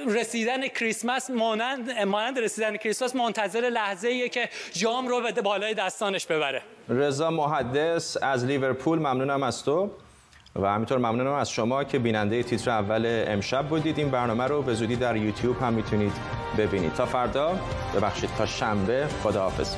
رسیدن 0.07 0.67
کریسمس 0.67 1.29
مانند 1.29 1.91
مانند 1.99 2.39
رسیدن 2.39 2.77
کریسمس 2.77 3.15
منتظر 3.15 3.59
لحظه 3.59 4.07
ایه 4.07 4.29
که 4.29 4.49
جام 4.71 5.07
رو 5.07 5.21
به 5.21 5.41
بالای 5.41 5.73
دستانش 5.73 6.25
ببره. 6.25 6.61
رضا 6.89 7.31
محدث 7.31 8.17
از 8.21 8.45
لیورپول 8.45 8.99
ممنونم 8.99 9.43
از 9.43 9.63
تو. 9.63 9.91
و 10.55 10.67
همینطور 10.67 10.97
ممنونم 10.97 11.33
از 11.33 11.51
شما 11.51 11.83
که 11.83 11.99
بیننده 11.99 12.43
تیتر 12.43 12.71
اول 12.71 13.23
امشب 13.27 13.67
بودید. 13.67 13.99
این 13.99 14.09
برنامه 14.09 14.43
رو 14.43 14.61
به 14.61 14.73
زودی 14.73 14.95
در 14.95 15.15
یوتیوب 15.15 15.61
هم 15.61 15.73
می‌تونید 15.73 16.13
ببینید. 16.57 16.93
تا 16.93 17.05
فردا 17.05 17.59
ببخشید 17.95 18.29
تا 18.37 18.45
شنبه 18.45 19.07
خداحافظ. 19.23 19.75